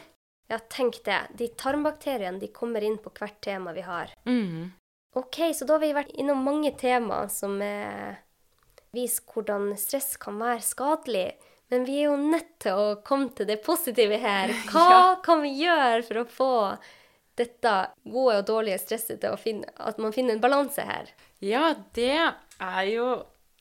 Ja, 0.50 0.58
tenk 0.68 1.00
det. 1.06 1.20
De 1.38 1.48
tarmbakteriene 1.56 2.42
de 2.42 2.50
kommer 2.52 2.84
inn 2.84 2.98
på 3.00 3.12
hvert 3.16 3.38
tema 3.44 3.72
vi 3.76 3.86
har. 3.86 4.12
Mm. 4.28 4.72
OK, 5.16 5.54
så 5.54 5.68
da 5.68 5.76
har 5.76 5.84
vi 5.84 5.94
vært 5.96 6.12
innom 6.18 6.42
mange 6.44 6.72
temaer 6.80 7.30
som 7.32 7.60
viser 8.92 9.24
hvordan 9.28 9.72
stress 9.80 10.16
kan 10.20 10.40
være 10.40 10.64
skadelig. 10.64 11.30
Men 11.72 11.86
vi 11.88 12.02
er 12.02 12.10
jo 12.10 12.16
nødt 12.20 12.50
til 12.60 12.76
å 12.76 12.88
komme 13.04 13.30
til 13.36 13.48
det 13.48 13.62
positive 13.64 14.18
her. 14.20 14.52
Hva 14.68 15.16
kan 15.24 15.40
vi 15.44 15.54
gjøre 15.62 16.02
for 16.04 16.20
å 16.20 16.28
få 16.28 16.50
dette 17.38 17.72
gode 18.04 18.40
og 18.40 18.48
dårlige 18.48 18.80
stresset 18.82 19.22
til 19.22 19.32
å 19.32 19.40
finne 19.40 19.70
At 19.80 20.00
man 20.02 20.12
finner 20.12 20.36
en 20.36 20.42
balanse 20.42 20.84
her? 20.84 21.08
Ja, 21.42 21.72
det 21.96 22.12
er 22.12 22.82
jo 22.90 23.06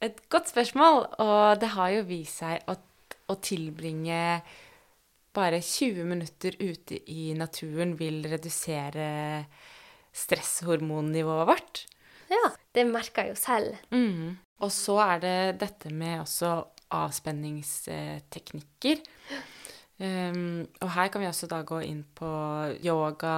et 0.04 0.20
godt 0.34 0.52
spørsmål. 0.52 1.06
Og 1.24 1.62
det 1.62 1.70
har 1.76 1.90
jo 1.96 2.10
vist 2.10 2.42
seg 2.42 2.56
at 2.72 3.16
å 3.32 3.38
tilbringe 3.40 4.42
bare 5.32 5.62
20 5.64 6.04
minutter 6.10 6.52
ute 6.60 6.98
i 7.12 7.34
naturen 7.38 7.98
vil 8.00 8.26
redusere 8.28 9.46
stresshormonnivået 10.12 11.48
vårt. 11.48 11.86
Ja, 12.32 12.52
det 12.76 12.86
merker 12.90 13.22
jeg 13.24 13.30
jo 13.32 13.36
selv. 13.40 13.76
Mm. 13.96 14.38
Og 14.62 14.72
så 14.76 15.00
er 15.04 15.20
det 15.24 15.60
dette 15.64 15.90
med 15.96 16.22
også 16.22 16.66
avspenningsteknikker. 16.92 18.98
Um, 20.02 20.64
og 20.82 20.90
her 20.96 21.12
kan 21.14 21.22
vi 21.22 21.28
også 21.30 21.46
da 21.52 21.60
gå 21.68 21.84
inn 21.86 22.02
på 22.18 22.30
yoga, 22.82 23.34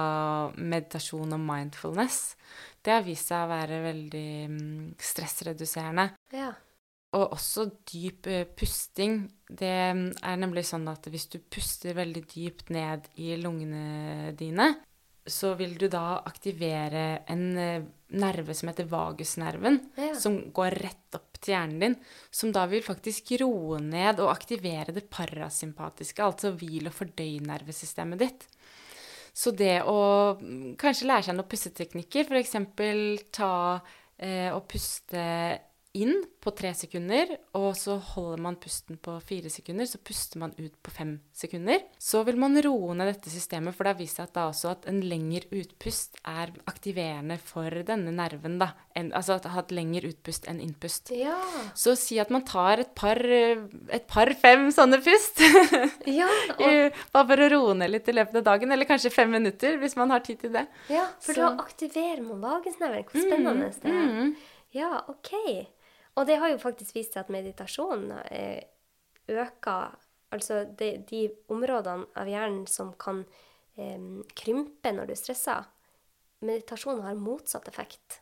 meditasjon 0.56 1.36
og 1.36 1.42
mindfulness. 1.44 2.38
Det 2.84 2.94
har 2.94 3.04
vist 3.04 3.28
seg 3.28 3.44
å 3.44 3.50
være 3.50 3.80
veldig 3.84 4.28
um, 4.48 4.86
stressreduserende. 4.96 6.06
Ja. 6.32 6.54
Og 7.18 7.36
også 7.36 7.66
dyp 7.90 8.30
uh, 8.32 8.46
pusting. 8.56 9.26
Det 9.44 9.74
er 9.74 10.40
nemlig 10.40 10.64
sånn 10.70 10.88
at 10.88 11.04
hvis 11.12 11.28
du 11.34 11.36
puster 11.42 11.98
veldig 12.00 12.24
dypt 12.32 12.72
ned 12.72 13.12
i 13.20 13.34
lungene 13.40 14.32
dine, 14.38 14.72
så 15.28 15.52
vil 15.60 15.76
du 15.80 15.90
da 15.92 16.22
aktivere 16.24 17.04
en 17.32 17.44
uh, 17.60 17.84
nerve 18.14 18.54
som 18.54 18.70
heter 18.70 18.88
vagusnerven, 18.90 19.80
Ja. 20.00 20.14
som 20.14 20.38
går 20.54 20.76
rett 20.82 21.18
opp 21.18 21.38
til 21.40 21.54
hjernen 21.54 21.80
din, 21.80 21.96
som 22.30 22.52
da 22.54 22.64
vil 22.70 22.82
faktisk 22.82 23.34
roe 23.42 23.80
ned 23.82 24.20
og 24.20 24.30
aktivere 24.32 24.94
det 24.94 25.08
parasympatiske, 25.10 26.22
altså 26.24 26.52
hvil- 26.56 26.88
og 26.88 26.94
fordøynervesystemet 26.96 28.18
ditt. 28.18 28.46
Så 29.34 29.50
det 29.50 29.82
å 29.82 30.38
mm, 30.40 30.76
kanskje 30.78 31.08
lære 31.10 31.26
seg 31.26 31.34
noen 31.36 31.50
pusteteknikker, 31.50 32.30
f.eks. 32.30 32.54
ta 33.34 33.52
eh, 34.18 34.50
og 34.54 34.68
puste 34.70 35.24
inn 35.94 36.24
på 36.42 36.50
tre 36.58 36.72
sekunder, 36.74 37.30
og 37.54 37.70
så 37.78 37.94
holder 38.02 38.40
man 38.42 38.56
pusten 38.60 38.98
på 39.00 39.14
fire 39.24 39.48
sekunder, 39.52 39.86
så 39.86 40.00
puster 40.02 40.40
man 40.42 40.50
ut 40.58 40.74
på 40.82 40.90
fem 40.92 41.12
sekunder. 41.32 41.84
Så 42.02 42.24
vil 42.26 42.36
man 42.40 42.58
roe 42.66 42.96
ned 42.98 43.12
dette 43.12 43.30
systemet, 43.32 43.76
for 43.76 43.86
det 43.86 43.92
har 43.94 44.00
vist 44.00 44.18
seg 44.18 44.26
at, 44.34 44.64
at 44.72 44.88
en 44.90 44.98
lengre 45.06 45.46
utpust 45.54 46.18
er 46.26 46.50
aktiverende 46.68 47.36
for 47.38 47.70
denne 47.86 48.10
nerven, 48.14 48.58
da. 48.60 48.72
En, 48.98 49.12
altså 49.14 49.36
at 49.38 49.46
ha 49.54 49.62
et 49.62 49.74
lengre 49.74 50.10
utpust 50.10 50.48
enn 50.50 50.58
innpust. 50.64 51.12
Ja. 51.14 51.36
Så 51.78 51.94
si 51.98 52.18
at 52.22 52.32
man 52.34 52.44
tar 52.46 52.82
et 52.82 52.90
par, 52.98 53.18
et 53.24 54.08
par 54.10 54.32
fem 54.42 54.68
sånne 54.74 54.98
pust. 55.04 55.42
Ja, 56.10 56.26
og, 56.60 56.98
Bare 57.14 57.26
for 57.30 57.40
å 57.40 57.46
roe 57.54 57.76
ned 57.78 57.90
litt 57.94 58.08
i 58.10 58.14
løpet 58.14 58.36
av 58.42 58.44
dagen, 58.50 58.74
eller 58.74 58.88
kanskje 58.88 59.12
fem 59.14 59.30
minutter, 59.32 59.78
hvis 59.80 59.94
man 59.98 60.12
har 60.12 60.22
tid 60.26 60.42
til 60.42 60.52
det. 60.58 60.66
ja, 60.92 61.06
for 61.22 61.32
Så- 61.32 61.40
da 61.40 61.64
aktiverer 61.64 62.22
man 62.26 62.42
vagusnerven. 62.42 63.06
Hvor 63.08 63.24
spennende 63.24 63.70
det 63.70 63.90
er. 63.94 64.10
Mm. 64.10 64.34
Ja, 64.74 65.04
OK. 65.08 65.30
Og 66.14 66.26
det 66.28 66.38
har 66.38 66.52
jo 66.52 66.62
faktisk 66.62 66.94
vist 66.96 67.14
seg 67.14 67.24
at 67.24 67.32
meditasjon 67.34 68.10
eh, 68.30 68.62
øker 69.30 70.00
Altså 70.34 70.64
de, 70.78 70.96
de 71.06 71.28
områdene 71.52 72.08
av 72.18 72.26
hjernen 72.26 72.64
som 72.66 72.88
kan 72.98 73.20
eh, 73.78 74.00
krympe 74.34 74.90
når 74.90 75.12
du 75.12 75.14
stresser. 75.14 75.68
Meditasjon 76.42 77.04
har 77.04 77.14
motsatt 77.14 77.68
effekt. 77.70 78.18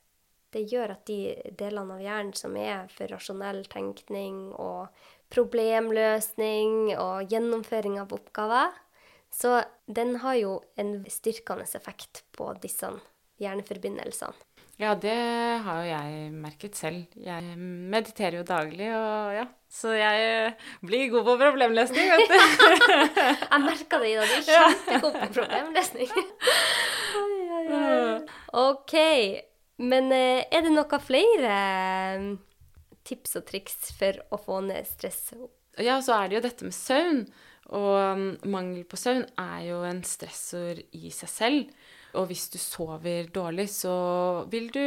Det 0.52 0.66
gjør 0.68 0.92
at 0.98 1.06
de 1.08 1.32
delene 1.56 1.96
av 1.96 2.04
hjernen 2.04 2.34
som 2.36 2.56
er 2.60 2.90
for 2.92 3.08
rasjonell 3.08 3.62
tenkning 3.72 4.50
og 4.52 4.92
problemløsning 5.32 6.92
og 6.98 7.32
gjennomføring 7.32 7.96
av 8.02 8.12
oppgaver, 8.12 8.74
så 9.32 9.62
den 9.88 10.18
har 10.20 10.36
jo 10.36 10.58
en 10.76 10.98
styrkende 11.08 11.64
effekt 11.64 12.26
på 12.36 12.50
disse 12.60 12.92
hjerneforbindelsene. 13.40 14.36
Ja, 14.80 14.94
det 14.96 15.12
har 15.64 15.82
jo 15.82 15.88
jeg 15.90 16.30
merket 16.32 16.76
selv. 16.78 17.04
Jeg 17.20 17.42
mediterer 17.58 18.36
jo 18.40 18.44
daglig, 18.46 18.96
og 18.96 19.34
ja. 19.36 19.46
Så 19.72 19.92
jeg 19.96 20.52
blir 20.84 21.10
god 21.12 21.24
på 21.28 21.36
problemløsning, 21.40 22.10
vet 22.12 22.28
du. 22.28 22.34
Jeg 23.52 23.60
merka 23.62 23.98
det, 24.02 24.08
Ida. 24.10 24.24
Du 24.28 24.34
er 24.36 24.42
kjempegod 24.48 25.12
på 25.16 25.26
problemløsning. 25.38 26.10
OK. 28.66 28.94
Men 29.80 30.04
eh, 30.12 30.44
er 30.52 30.60
det 30.66 30.72
noe 30.74 30.98
flere 31.00 31.52
eh, 31.56 32.36
tips 33.08 33.36
og 33.40 33.44
triks 33.48 33.76
for 33.96 34.12
å 34.28 34.36
få 34.40 34.60
ned 34.66 34.84
stress? 34.90 35.32
Ja, 35.80 35.96
så 36.04 36.12
er 36.18 36.24
det 36.28 36.36
jo 36.36 36.44
dette 36.44 36.64
med 36.68 36.76
søvn. 36.76 37.24
Og 37.72 37.96
um, 37.96 38.36
mangel 38.52 38.84
på 38.84 39.00
søvn 39.00 39.24
er 39.40 39.60
jo 39.70 39.80
en 39.88 40.04
stressor 40.04 40.76
i 40.92 41.08
seg 41.14 41.30
selv. 41.32 41.72
Og 42.18 42.26
hvis 42.28 42.48
du 42.52 42.58
sover 42.60 43.30
dårlig, 43.32 43.68
så 43.72 43.92
vil 44.52 44.66
du 44.74 44.82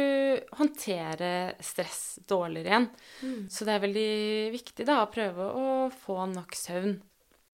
håndtere 0.58 1.54
stress 1.64 2.18
dårligere 2.28 2.70
igjen. 2.70 3.48
Så 3.50 3.66
det 3.66 3.74
er 3.74 3.82
veldig 3.82 4.10
viktig 4.54 4.86
da 4.86 5.00
å 5.02 5.10
prøve 5.10 5.48
å 5.58 5.66
få 5.90 6.20
nok 6.30 6.54
søvn. 6.54 6.96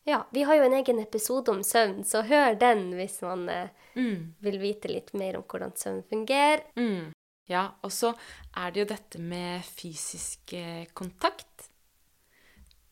Ja, 0.04 0.24
vi 0.35 0.42
har 0.42 0.58
jo 0.58 0.64
en 0.66 0.74
egen 0.80 0.98
episode 0.98 1.52
om 1.54 1.62
søvn, 1.64 2.02
så 2.04 2.24
hør 2.26 2.56
den 2.58 2.90
hvis 2.98 3.20
man 3.22 3.48
eh, 3.48 3.68
Mm. 3.94 4.32
vil 4.40 4.56
vite 4.58 4.88
litt 4.88 5.11
mer 5.12 5.37
om 5.37 5.42
hvordan 5.44 5.74
søvn 5.76 6.02
fungerer. 6.08 6.62
Mm. 6.80 7.11
Ja, 7.50 7.66
og 7.85 7.92
så 7.92 8.14
er 8.56 8.70
det 8.72 8.80
jo 8.80 8.87
dette 8.94 9.18
med 9.20 9.61
fysisk 9.68 10.54
eh, 10.56 10.87
kontakt. 10.96 11.68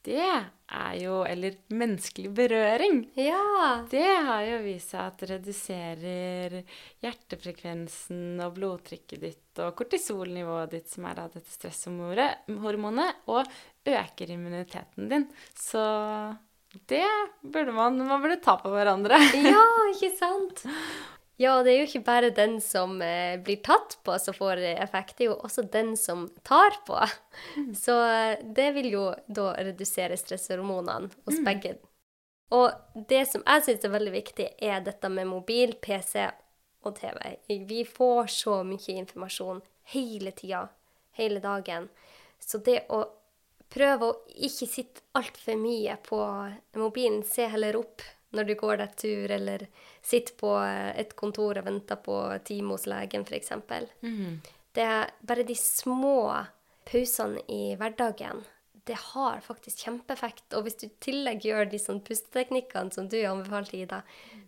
Det 0.07 0.23
er 0.25 0.93
jo 0.97 1.21
Eller 1.29 1.59
menneskelig 1.77 2.31
berøring. 2.35 3.03
Ja. 3.19 3.83
Det 3.91 4.07
har 4.27 4.45
jo 4.47 4.61
vist 4.65 4.95
seg 4.95 5.03
at 5.03 5.21
det 5.21 5.31
reduserer 5.35 6.57
hjertefrekvensen 7.05 8.41
og 8.45 8.55
blodtrykket 8.57 9.25
ditt 9.25 9.61
og 9.61 9.75
kortisolnivået 9.77 10.77
ditt, 10.77 10.89
som 10.89 11.09
er 11.11 11.19
da 11.19 11.27
dette 11.33 11.53
stresshormonet, 11.53 13.25
og 13.29 13.45
øker 13.85 14.33
immuniteten 14.33 15.11
din. 15.11 15.27
Så 15.59 15.83
det 16.89 17.05
burde 17.43 17.75
man 17.75 17.99
Man 17.99 18.23
burde 18.23 18.41
ta 18.41 18.57
på 18.63 18.71
hverandre. 18.73 19.19
Ja, 19.43 19.65
ikke 19.93 20.15
sant? 20.17 20.65
Ja, 21.41 21.55
det 21.65 21.73
er 21.73 21.79
jo 21.79 21.87
ikke 21.89 22.05
bare 22.05 22.29
den 22.37 22.59
som 22.61 22.99
eh, 23.01 23.39
blir 23.41 23.63
tatt 23.65 23.97
på 24.05 24.13
som 24.21 24.37
får 24.37 24.61
effekt, 24.75 25.15
det 25.17 25.25
er 25.25 25.31
jo 25.31 25.39
også 25.41 25.65
den 25.73 25.95
som 25.97 26.27
tar 26.45 26.77
på. 26.85 26.99
Så 27.85 27.97
eh, 28.05 28.43
det 28.45 28.67
vil 28.77 28.91
jo 28.93 29.07
da 29.25 29.55
redusere 29.57 30.19
stresshormonene 30.21 31.09
hos 31.25 31.41
begge. 31.47 31.79
Og 32.53 32.69
det 33.09 33.23
som 33.31 33.45
jeg 33.47 33.65
syns 33.65 33.87
er 33.87 33.95
veldig 33.95 34.13
viktig, 34.19 34.51
er 34.61 34.85
dette 34.85 35.09
med 35.09 35.31
mobil, 35.31 35.73
PC 35.81 36.27
og 36.85 36.99
TV. 36.99 37.17
Vi 37.49 37.85
får 37.89 38.29
så 38.35 38.61
mye 38.67 38.99
informasjon 38.99 39.63
hele 39.95 40.35
tida, 40.37 40.67
hele 41.17 41.41
dagen. 41.41 41.89
Så 42.37 42.61
det 42.67 42.83
å 42.93 43.05
prøve 43.73 44.11
å 44.11 44.17
ikke 44.35 44.69
sitte 44.69 45.09
altfor 45.17 45.57
mye 45.57 45.97
på 46.05 46.21
mobilen, 46.77 47.23
se 47.25 47.49
heller 47.49 47.79
opp 47.81 48.05
når 48.33 48.45
du 48.45 48.55
går 48.55 48.77
deg 48.83 48.97
tur, 48.97 49.31
eller 49.31 49.67
sitter 50.03 50.35
på 50.39 50.55
et 50.63 51.17
kontor 51.19 51.59
og 51.59 51.67
venter 51.67 51.97
på 51.97 52.17
time 52.47 52.77
hos 52.77 52.87
legen, 52.87 53.27
f.eks. 53.27 53.53
Det 54.73 54.83
er 54.87 55.11
bare 55.27 55.43
de 55.43 55.57
små 55.59 56.31
pausene 56.87 57.43
i 57.49 57.75
hverdagen. 57.77 58.45
Det 58.89 58.97
har 58.97 59.41
faktisk 59.45 59.83
kjempeeffekt. 59.85 60.55
Og 60.57 60.65
hvis 60.65 60.77
du 60.81 60.87
i 60.87 60.93
tillegg 61.05 61.43
gjør 61.45 61.69
de 61.71 61.79
sånne 61.79 62.03
pusteteknikkene 62.07 62.93
som 62.95 63.09
du 63.13 63.19
anbefalte, 63.29 63.77
Ida, 63.77 63.99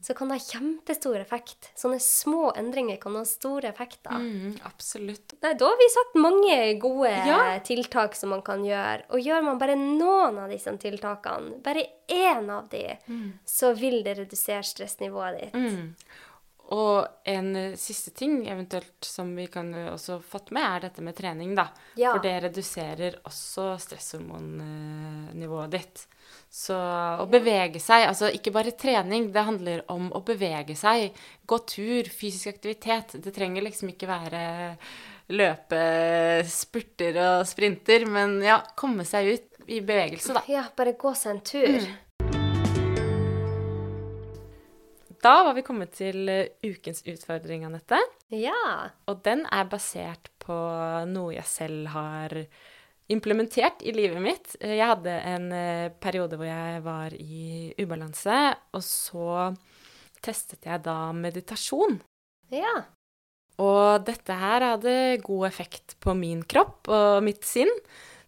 så 0.03 0.15
kan 0.19 0.29
det 0.33 0.39
ha 0.41 0.47
kjempestor 0.47 1.19
effekt. 1.21 1.69
Sånne 1.79 2.01
små 2.03 2.53
endringer 2.59 2.97
kan 3.03 3.15
ha 3.19 3.25
store 3.29 3.69
effekter. 3.71 4.17
Mm, 4.19 4.57
absolutt. 4.67 5.37
Nei, 5.45 5.53
da 5.61 5.69
har 5.69 5.79
vi 5.83 5.89
sagt 5.95 6.17
mange 6.19 6.57
gode 6.83 7.13
Ja. 7.13 7.59
tiltak 7.61 8.15
som 8.17 8.31
man 8.31 8.43
kan 8.43 8.65
gjøre. 8.65 9.05
Og 9.11 9.21
gjør 9.21 9.45
man 9.45 9.59
bare 9.59 9.77
noen 9.77 10.39
av 10.39 10.51
disse 10.51 10.73
tiltakene, 10.79 11.61
bare 11.63 11.85
én 12.09 12.51
av 12.51 12.69
de, 12.73 12.99
så 13.47 13.75
vil 13.77 14.03
det 14.03 14.17
redusere 14.19 14.63
stressnivået 14.65 15.41
ditt. 15.41 15.55
Mm. 15.55 15.95
Og 16.73 17.29
en 17.29 17.51
eh, 17.57 17.75
siste 17.77 18.15
ting 18.17 18.47
eventuelt 18.49 19.05
som 19.05 19.35
vi 19.37 19.47
kan 19.53 19.73
eh, 19.77 19.91
også 19.93 20.19
fått 20.25 20.53
med, 20.57 20.65
er 20.65 20.87
dette 20.87 21.05
med 21.05 21.17
trening, 21.19 21.53
da. 21.59 21.69
Ja. 22.01 22.15
For 22.15 22.25
det 22.25 22.35
reduserer 22.47 23.19
også 23.29 23.75
stresshormonnivået 23.83 25.75
ditt. 25.75 26.07
Så 26.53 26.77
å 26.77 27.27
bevege 27.33 27.81
seg, 27.81 28.07
altså 28.09 28.29
ikke 28.33 28.53
bare 28.55 28.75
trening, 28.77 29.31
det 29.33 29.45
handler 29.45 29.85
om 29.93 30.11
å 30.17 30.21
bevege 30.25 30.77
seg. 30.77 31.17
Gå 31.49 31.59
tur, 31.69 32.09
fysisk 32.13 32.55
aktivitet. 32.55 33.17
Det 33.25 33.33
trenger 33.37 33.65
liksom 33.65 33.93
ikke 33.93 34.09
være 34.09 34.43
løpe, 35.33 35.83
spurter 36.49 37.19
og 37.25 37.49
sprinter, 37.49 38.05
men 38.09 38.39
ja, 38.45 38.61
komme 38.77 39.05
seg 39.09 39.33
ut 39.33 39.69
i 39.69 39.81
bevegelse, 39.85 40.37
da. 40.37 40.45
Ja, 40.51 40.65
bare 40.77 40.97
gå 40.99 41.13
seg 41.17 41.37
en 41.37 41.45
tur. 41.47 41.91
Da 45.23 45.35
var 45.47 45.55
vi 45.55 45.63
kommet 45.63 45.93
til 45.95 46.27
eh, 46.31 46.49
ukens 46.67 47.05
utfordring, 47.07 47.63
Anette. 47.69 47.99
Ja. 48.35 48.91
Og 49.07 49.21
den 49.23 49.45
er 49.55 49.69
basert 49.71 50.33
på 50.43 50.57
noe 51.07 51.37
jeg 51.37 51.47
selv 51.47 51.93
har 51.95 52.35
implementert 53.13 53.85
i 53.87 53.93
livet 53.95 54.23
mitt. 54.25 54.57
Eh, 54.61 54.75
Jeg 54.81 54.89
hadde 54.91 55.15
en 55.35 55.47
eh, 55.55 55.93
periode 56.03 56.39
hvor 56.41 56.49
jeg 56.49 56.81
var 56.83 57.15
i 57.15 57.71
ubalanse, 57.79 58.41
og 58.75 58.83
så 58.83 59.29
testet 60.23 60.67
jeg 60.67 60.83
da 60.83 60.97
meditasjon. 61.15 62.01
Ja. 62.51 62.75
Og 63.63 64.03
dette 64.09 64.35
her 64.35 64.65
hadde 64.73 64.97
god 65.23 65.47
effekt 65.47 65.95
på 66.03 66.17
min 66.19 66.43
kropp 66.51 66.91
og 66.91 67.23
mitt 67.23 67.47
sinn. 67.47 67.71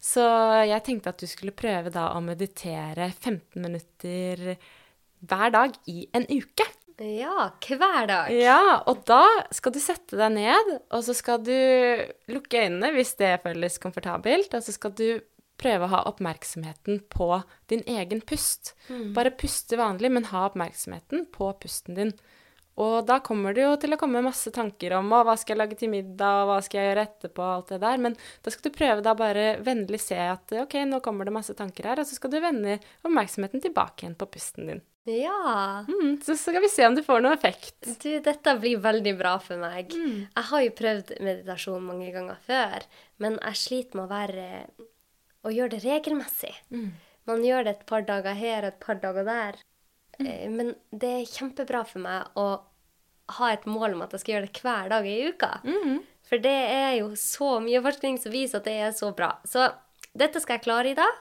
Så 0.04 0.22
jeg 0.68 0.85
tenkte 0.85 1.11
at 1.11 1.18
du 1.22 1.26
skulle 1.26 1.54
prøve 1.57 1.90
da 1.90 2.11
å 2.14 2.22
meditere 2.22 3.09
15 3.11 3.59
minutter 3.64 4.46
hver 5.24 5.54
dag 5.54 5.74
i 5.90 6.04
en 6.14 6.26
uke. 6.28 6.66
Ja, 7.02 7.50
hver 7.66 8.07
dag. 8.07 8.30
Ja, 8.30 8.83
og 8.87 9.02
da 9.09 9.24
skal 9.54 9.74
du 9.74 9.80
sette 9.83 10.18
deg 10.20 10.37
ned, 10.37 10.74
og 10.94 11.02
så 11.07 11.14
skal 11.16 11.40
du 11.42 11.54
lukke 12.30 12.66
øynene 12.66 12.92
hvis 12.94 13.16
det 13.18 13.40
føles 13.42 13.80
komfortabelt, 13.83 14.54
og 14.54 14.62
så 14.62 14.74
skal 14.76 14.94
du 14.94 15.09
prøve 15.59 15.87
å 15.87 15.92
ha 15.92 16.04
oppmerksomheten 16.11 17.02
på 17.11 17.28
din 17.70 17.83
egen 17.90 18.22
pust. 18.26 18.74
Bare 19.14 19.35
puste 19.35 19.78
vanlig, 19.78 20.11
men 20.14 20.30
ha 20.30 20.46
oppmerksomheten 20.48 21.26
på 21.35 21.50
pusten 21.62 21.98
din. 21.98 22.14
Og 22.74 23.04
da 23.07 23.20
kommer 23.22 23.54
det 23.54 23.62
jo 23.62 23.74
til 23.78 23.94
å 23.94 23.98
komme 23.98 24.22
masse 24.24 24.50
tanker 24.50 24.96
om 24.98 25.12
hva 25.14 25.37
skal 25.38 25.54
jeg 25.54 25.61
lage 25.61 25.76
til 25.78 25.92
middag, 25.92 26.40
og 26.42 26.48
hva 26.50 26.57
skal 26.62 26.80
jeg 26.80 26.88
gjøre 26.90 27.04
etterpå, 27.07 27.50
alt 27.59 27.70
det 27.70 27.83
der. 27.85 28.00
Men 28.02 28.16
da 28.42 28.50
skal 28.50 28.66
du 28.66 28.78
prøve 28.78 29.04
da 29.07 29.14
bare 29.18 29.44
vennlig 29.62 30.00
se 30.02 30.18
at 30.18 30.57
ok, 30.64 30.80
nå 30.90 30.98
kommer 31.04 31.26
det 31.26 31.37
masse 31.37 31.54
tanker 31.59 31.87
her, 31.90 32.02
og 32.02 32.09
så 32.11 32.18
skal 32.18 32.35
du 32.35 32.40
vende 32.42 32.80
oppmerksomheten 33.07 33.62
tilbake 33.62 34.04
igjen 34.04 34.18
på 34.18 34.30
pusten 34.35 34.70
din. 34.72 34.83
Ja. 35.04 35.84
Mm, 35.88 36.14
så 36.24 36.36
skal 36.36 36.62
vi 36.64 36.68
se 36.72 36.86
om 36.88 36.94
du 36.96 37.02
får 37.04 37.20
noe 37.24 37.34
effekt. 37.36 37.74
Du, 38.00 38.08
dette 38.24 38.54
blir 38.60 38.78
veldig 38.80 39.12
bra 39.18 39.34
for 39.42 39.60
meg. 39.60 39.92
Jeg 39.92 40.44
har 40.50 40.62
jo 40.64 40.72
prøvd 40.78 41.12
meditasjon 41.20 41.84
mange 41.84 42.08
ganger 42.14 42.38
før, 42.46 42.86
men 43.20 43.36
jeg 43.42 43.60
sliter 43.60 43.98
med 44.00 44.06
å 44.06 44.12
være 44.14 44.46
å 45.44 45.52
gjøre 45.52 45.74
det 45.76 45.82
regelmessig. 45.84 46.54
Man 47.28 47.44
gjør 47.44 47.64
det 47.66 47.74
et 47.78 47.86
par 47.88 48.04
dager 48.08 48.36
her 48.36 48.64
og 48.64 48.70
et 48.72 48.80
par 48.80 49.00
dager 49.02 49.24
der. 49.28 49.58
Eh, 50.20 50.48
Men 50.48 50.74
det 50.92 51.10
er 51.18 51.28
kjempebra 51.28 51.84
for 51.88 52.00
meg 52.04 52.32
å 52.40 52.48
ha 53.40 53.52
et 53.52 53.64
mål 53.66 53.94
om 53.96 54.02
at 54.04 54.12
jeg 54.12 54.20
skal 54.20 54.34
gjøre 54.34 54.48
det 54.52 54.60
hver 54.64 54.88
dag 54.92 55.06
i 55.08 55.28
uka. 55.28 55.52
For 56.28 56.38
det 56.40 56.56
er 56.72 56.96
jo 57.02 57.10
så 57.20 57.58
mye 57.60 57.80
forskning 57.84 58.18
som 58.20 58.32
viser 58.32 58.58
at 58.60 58.64
det 58.68 58.74
er 58.88 58.92
så 58.96 59.12
bra. 59.16 59.34
Så 59.44 59.68
dette 60.16 60.40
skal 60.40 60.56
jeg 60.58 60.64
klare 60.64 60.92
i 60.92 60.96
dag. 60.96 61.12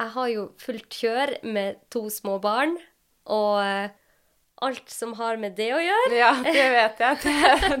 Jeg 0.00 0.08
har 0.14 0.28
jo 0.32 0.44
fullt 0.58 0.88
kjør 0.96 1.32
med 1.44 1.76
to 1.90 2.06
små 2.10 2.38
barn, 2.42 2.78
og 3.30 3.60
eh, 3.62 3.96
alt 4.60 4.90
som 4.90 5.12
har 5.16 5.38
med 5.40 5.56
det 5.56 5.70
å 5.72 5.80
gjøre. 5.80 6.16
Ja, 6.18 6.30
det 6.44 6.64
vet 6.74 7.02
jeg. 7.02 7.18
Det, 7.24 7.34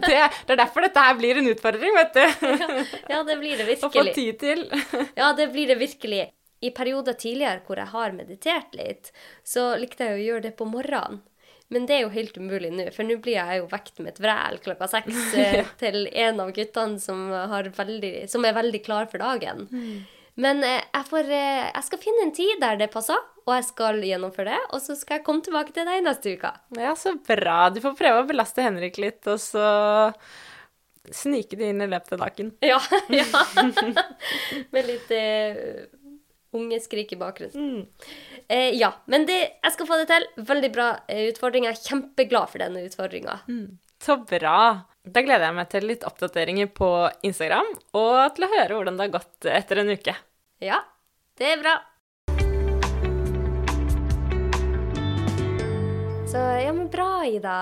det, 0.06 0.18
det 0.48 0.54
er 0.54 0.60
derfor 0.62 0.86
dette 0.86 1.04
her 1.04 1.16
blir 1.18 1.40
en 1.40 1.50
utfordring, 1.52 1.96
vet 1.96 2.16
du. 2.16 2.52
Ja, 3.12 3.22
det 3.26 3.36
blir 3.40 3.60
det 3.60 3.66
virkelig. 3.68 3.88
Å 3.88 3.92
få 3.92 4.04
tid 4.16 4.38
til. 4.40 4.64
Ja, 5.20 5.32
det 5.36 5.50
blir 5.52 5.68
det 5.68 5.76
virkelig. 5.80 6.28
I 6.60 6.70
perioder 6.76 7.16
tidligere 7.16 7.62
hvor 7.64 7.80
jeg 7.80 7.88
har 7.92 8.12
meditert 8.12 8.74
litt, 8.76 9.12
så 9.44 9.74
likte 9.80 10.08
jeg 10.08 10.18
å 10.18 10.24
gjøre 10.24 10.46
det 10.48 10.54
på 10.58 10.68
morgenen. 10.68 11.22
Men 11.70 11.84
det 11.86 11.94
er 11.94 12.00
jo 12.02 12.10
helt 12.10 12.34
umulig 12.34 12.72
nå, 12.74 12.88
for 12.90 13.06
nå 13.06 13.14
blir 13.22 13.36
jeg 13.36 13.60
jo 13.60 13.68
vekt 13.70 14.00
med 14.02 14.10
et 14.10 14.22
vræl 14.24 14.56
klokka 14.64 14.88
seks 14.90 15.36
eh, 15.38 15.68
til 15.82 16.08
en 16.08 16.40
av 16.42 16.50
guttene 16.56 16.98
som, 16.98 17.28
har 17.30 17.68
veldig, 17.76 18.14
som 18.32 18.44
er 18.48 18.56
veldig 18.56 18.80
klar 18.88 19.06
for 19.12 19.22
dagen. 19.22 19.68
Men 20.40 20.62
eh, 20.64 20.80
jeg, 20.84 21.06
får, 21.08 21.30
eh, 21.34 21.64
jeg 21.70 21.86
skal 21.86 22.02
finne 22.02 22.26
en 22.26 22.34
tid 22.36 22.52
der 22.62 22.78
det 22.80 22.90
passer, 22.92 23.18
og 23.46 23.54
jeg 23.56 23.66
skal 23.70 24.00
gjennomføre 24.04 24.54
det. 24.54 24.60
Og 24.70 24.82
så 24.84 24.96
skal 24.98 25.18
jeg 25.18 25.26
komme 25.26 25.44
tilbake 25.46 25.74
til 25.76 25.88
deg 25.88 26.04
neste 26.06 26.36
uke. 26.36 26.52
Ja, 26.78 26.94
så 26.98 27.16
bra. 27.26 27.62
Du 27.74 27.80
får 27.84 27.96
prøve 27.98 28.22
å 28.22 28.28
belaste 28.28 28.64
Henrik 28.64 29.00
litt, 29.02 29.26
og 29.30 29.40
så 29.42 29.66
snike 31.10 31.56
det 31.58 31.72
inn 31.72 31.82
i 31.82 31.88
løpet 31.90 32.14
av 32.16 32.26
dagen. 32.26 32.52
Ja, 32.70 32.80
ja. 33.10 33.26
Med 34.74 34.86
litt 34.86 35.10
unge 35.10 35.88
ungeskrik 36.50 37.12
i 37.14 37.18
bakgrunnen. 37.18 37.84
Eh, 38.50 38.72
ja, 38.74 38.88
men 39.06 39.22
det, 39.28 39.36
jeg 39.62 39.74
skal 39.76 39.86
få 39.86 40.00
det 40.00 40.08
til. 40.10 40.24
Veldig 40.48 40.70
bra 40.74 40.88
utfordring. 41.28 41.68
Jeg 41.68 41.76
er 41.76 41.84
kjempeglad 41.84 42.50
for 42.50 42.62
denne 42.62 42.82
utfordringa. 42.88 43.36
Så 44.02 44.16
bra. 44.26 44.56
Da 45.00 45.22
gleder 45.24 45.46
jeg 45.46 45.56
meg 45.56 45.68
til 45.72 45.86
litt 45.88 46.02
oppdateringer 46.04 46.66
på 46.76 46.86
Instagram, 47.24 47.68
og 47.96 48.34
til 48.36 48.44
å 48.44 48.50
høre 48.52 48.74
hvordan 48.76 48.98
det 48.98 49.06
har 49.06 49.14
gått 49.14 49.46
etter 49.48 49.80
en 49.80 49.92
uke. 49.96 50.12
Ja, 50.60 50.82
det 51.40 51.46
er 51.54 51.62
bra. 51.62 51.72
Så 56.28 56.42
ja, 56.60 56.74
men 56.76 56.90
bra, 56.92 57.08
Ida. 57.24 57.56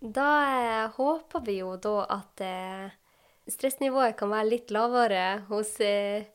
Da 0.00 0.30
eh, 0.56 0.86
håper 0.96 1.44
vi 1.44 1.58
jo 1.60 1.76
da 1.76 1.98
at 2.16 2.40
eh, 2.42 2.88
stressnivået 3.52 4.16
kan 4.16 4.32
være 4.32 4.54
litt 4.54 4.72
lavere 4.72 5.26
hos 5.52 5.76
eh, 5.84 6.31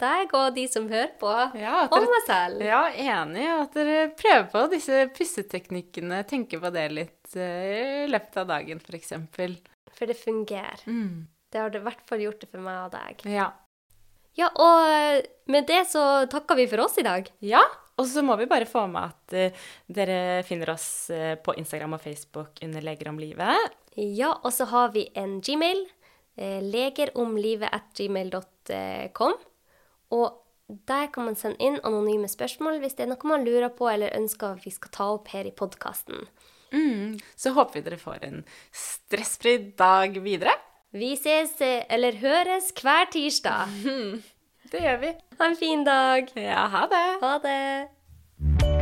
deg 0.00 0.32
og 0.36 0.54
de 0.56 0.64
som 0.70 0.88
hører 0.90 1.12
på, 1.20 1.30
Ja, 1.58 1.74
at 1.84 1.92
og 1.96 2.02
meg 2.12 2.22
selv. 2.26 2.62
Ja, 2.64 2.82
enig. 2.92 3.46
og 3.54 3.60
At 3.66 3.74
dere 3.78 4.08
prøver 4.18 4.46
på 4.52 4.60
disse 4.74 4.96
pusteteknikkene. 5.16 6.18
Tenker 6.28 6.58
på 6.62 6.70
det 6.74 6.86
litt 6.92 7.36
eh, 7.36 8.04
i 8.04 8.06
løpet 8.10 8.36
av 8.42 8.46
dagen, 8.54 8.78
f.eks. 8.84 9.10
For 9.96 10.04
det 10.10 10.18
fungerer. 10.20 10.80
Mm. 10.86 11.26
Det 11.52 11.58
har 11.62 11.70
det 11.72 11.80
i 11.80 11.86
hvert 11.86 12.04
fall 12.08 12.20
gjort 12.26 12.40
det 12.42 12.48
for 12.52 12.60
meg 12.64 12.76
og 12.84 12.90
deg. 12.96 13.14
Ja. 13.32 13.48
Ja, 14.36 14.48
og 14.60 14.76
med 15.48 15.64
det 15.70 15.82
så 15.88 16.02
takker 16.28 16.54
vi 16.58 16.66
for 16.68 16.80
oss 16.84 16.98
i 17.00 17.06
dag. 17.06 17.24
ja. 17.40 17.62
Og 17.96 18.04
så 18.04 18.20
må 18.20 18.36
vi 18.36 18.44
bare 18.44 18.68
få 18.68 18.82
med 18.92 19.08
at 19.08 19.32
uh, 19.32 19.48
dere 19.88 20.44
finner 20.44 20.68
oss 20.74 21.08
uh, 21.08 21.32
på 21.40 21.54
Instagram 21.56 21.96
og 21.96 22.02
Facebook 22.04 22.60
under 22.60 22.84
Leger 22.84 23.08
om 23.08 23.16
livet. 23.16 23.56
Ja, 23.96 24.36
og 24.44 24.52
så 24.52 24.68
har 24.68 24.92
vi 24.92 25.08
en 25.16 25.40
gmail, 25.40 25.80
eh, 26.36 26.60
legeromlivet.gmail.com. 26.60 29.32
Og 30.14 30.42
der 30.88 31.06
kan 31.14 31.28
man 31.28 31.38
sende 31.38 31.62
inn 31.62 31.78
anonyme 31.86 32.28
spørsmål 32.30 32.80
hvis 32.82 32.96
det 32.98 33.06
er 33.06 33.12
noe 33.12 33.30
man 33.30 33.46
lurer 33.46 33.70
på 33.70 33.88
eller 33.90 34.14
ønsker 34.18 34.58
vi 34.64 34.72
skal 34.74 34.92
ta 34.94 35.08
opp 35.14 35.30
her 35.34 35.46
i 35.46 35.54
podkasten. 35.54 36.26
Mm. 36.74 37.18
Så 37.38 37.54
håper 37.54 37.78
vi 37.78 37.84
dere 37.86 38.00
får 38.00 38.24
en 38.26 38.40
stressfri 38.74 39.58
dag 39.78 40.18
videre. 40.24 40.56
Vi 40.96 41.12
ses, 41.18 41.60
eh, 41.60 41.84
eller 41.90 42.18
høres, 42.22 42.72
hver 42.82 43.10
tirsdag. 43.12 43.68
Det 44.72 44.82
gjør 44.82 44.96
vi. 45.04 45.12
Ha 45.38 45.46
en 45.46 45.56
fin 45.56 45.84
dag. 45.86 46.32
Ja, 46.34 46.66
ha 46.66 46.86
det. 46.90 47.06
Ha 47.22 47.36
det. 47.44 48.75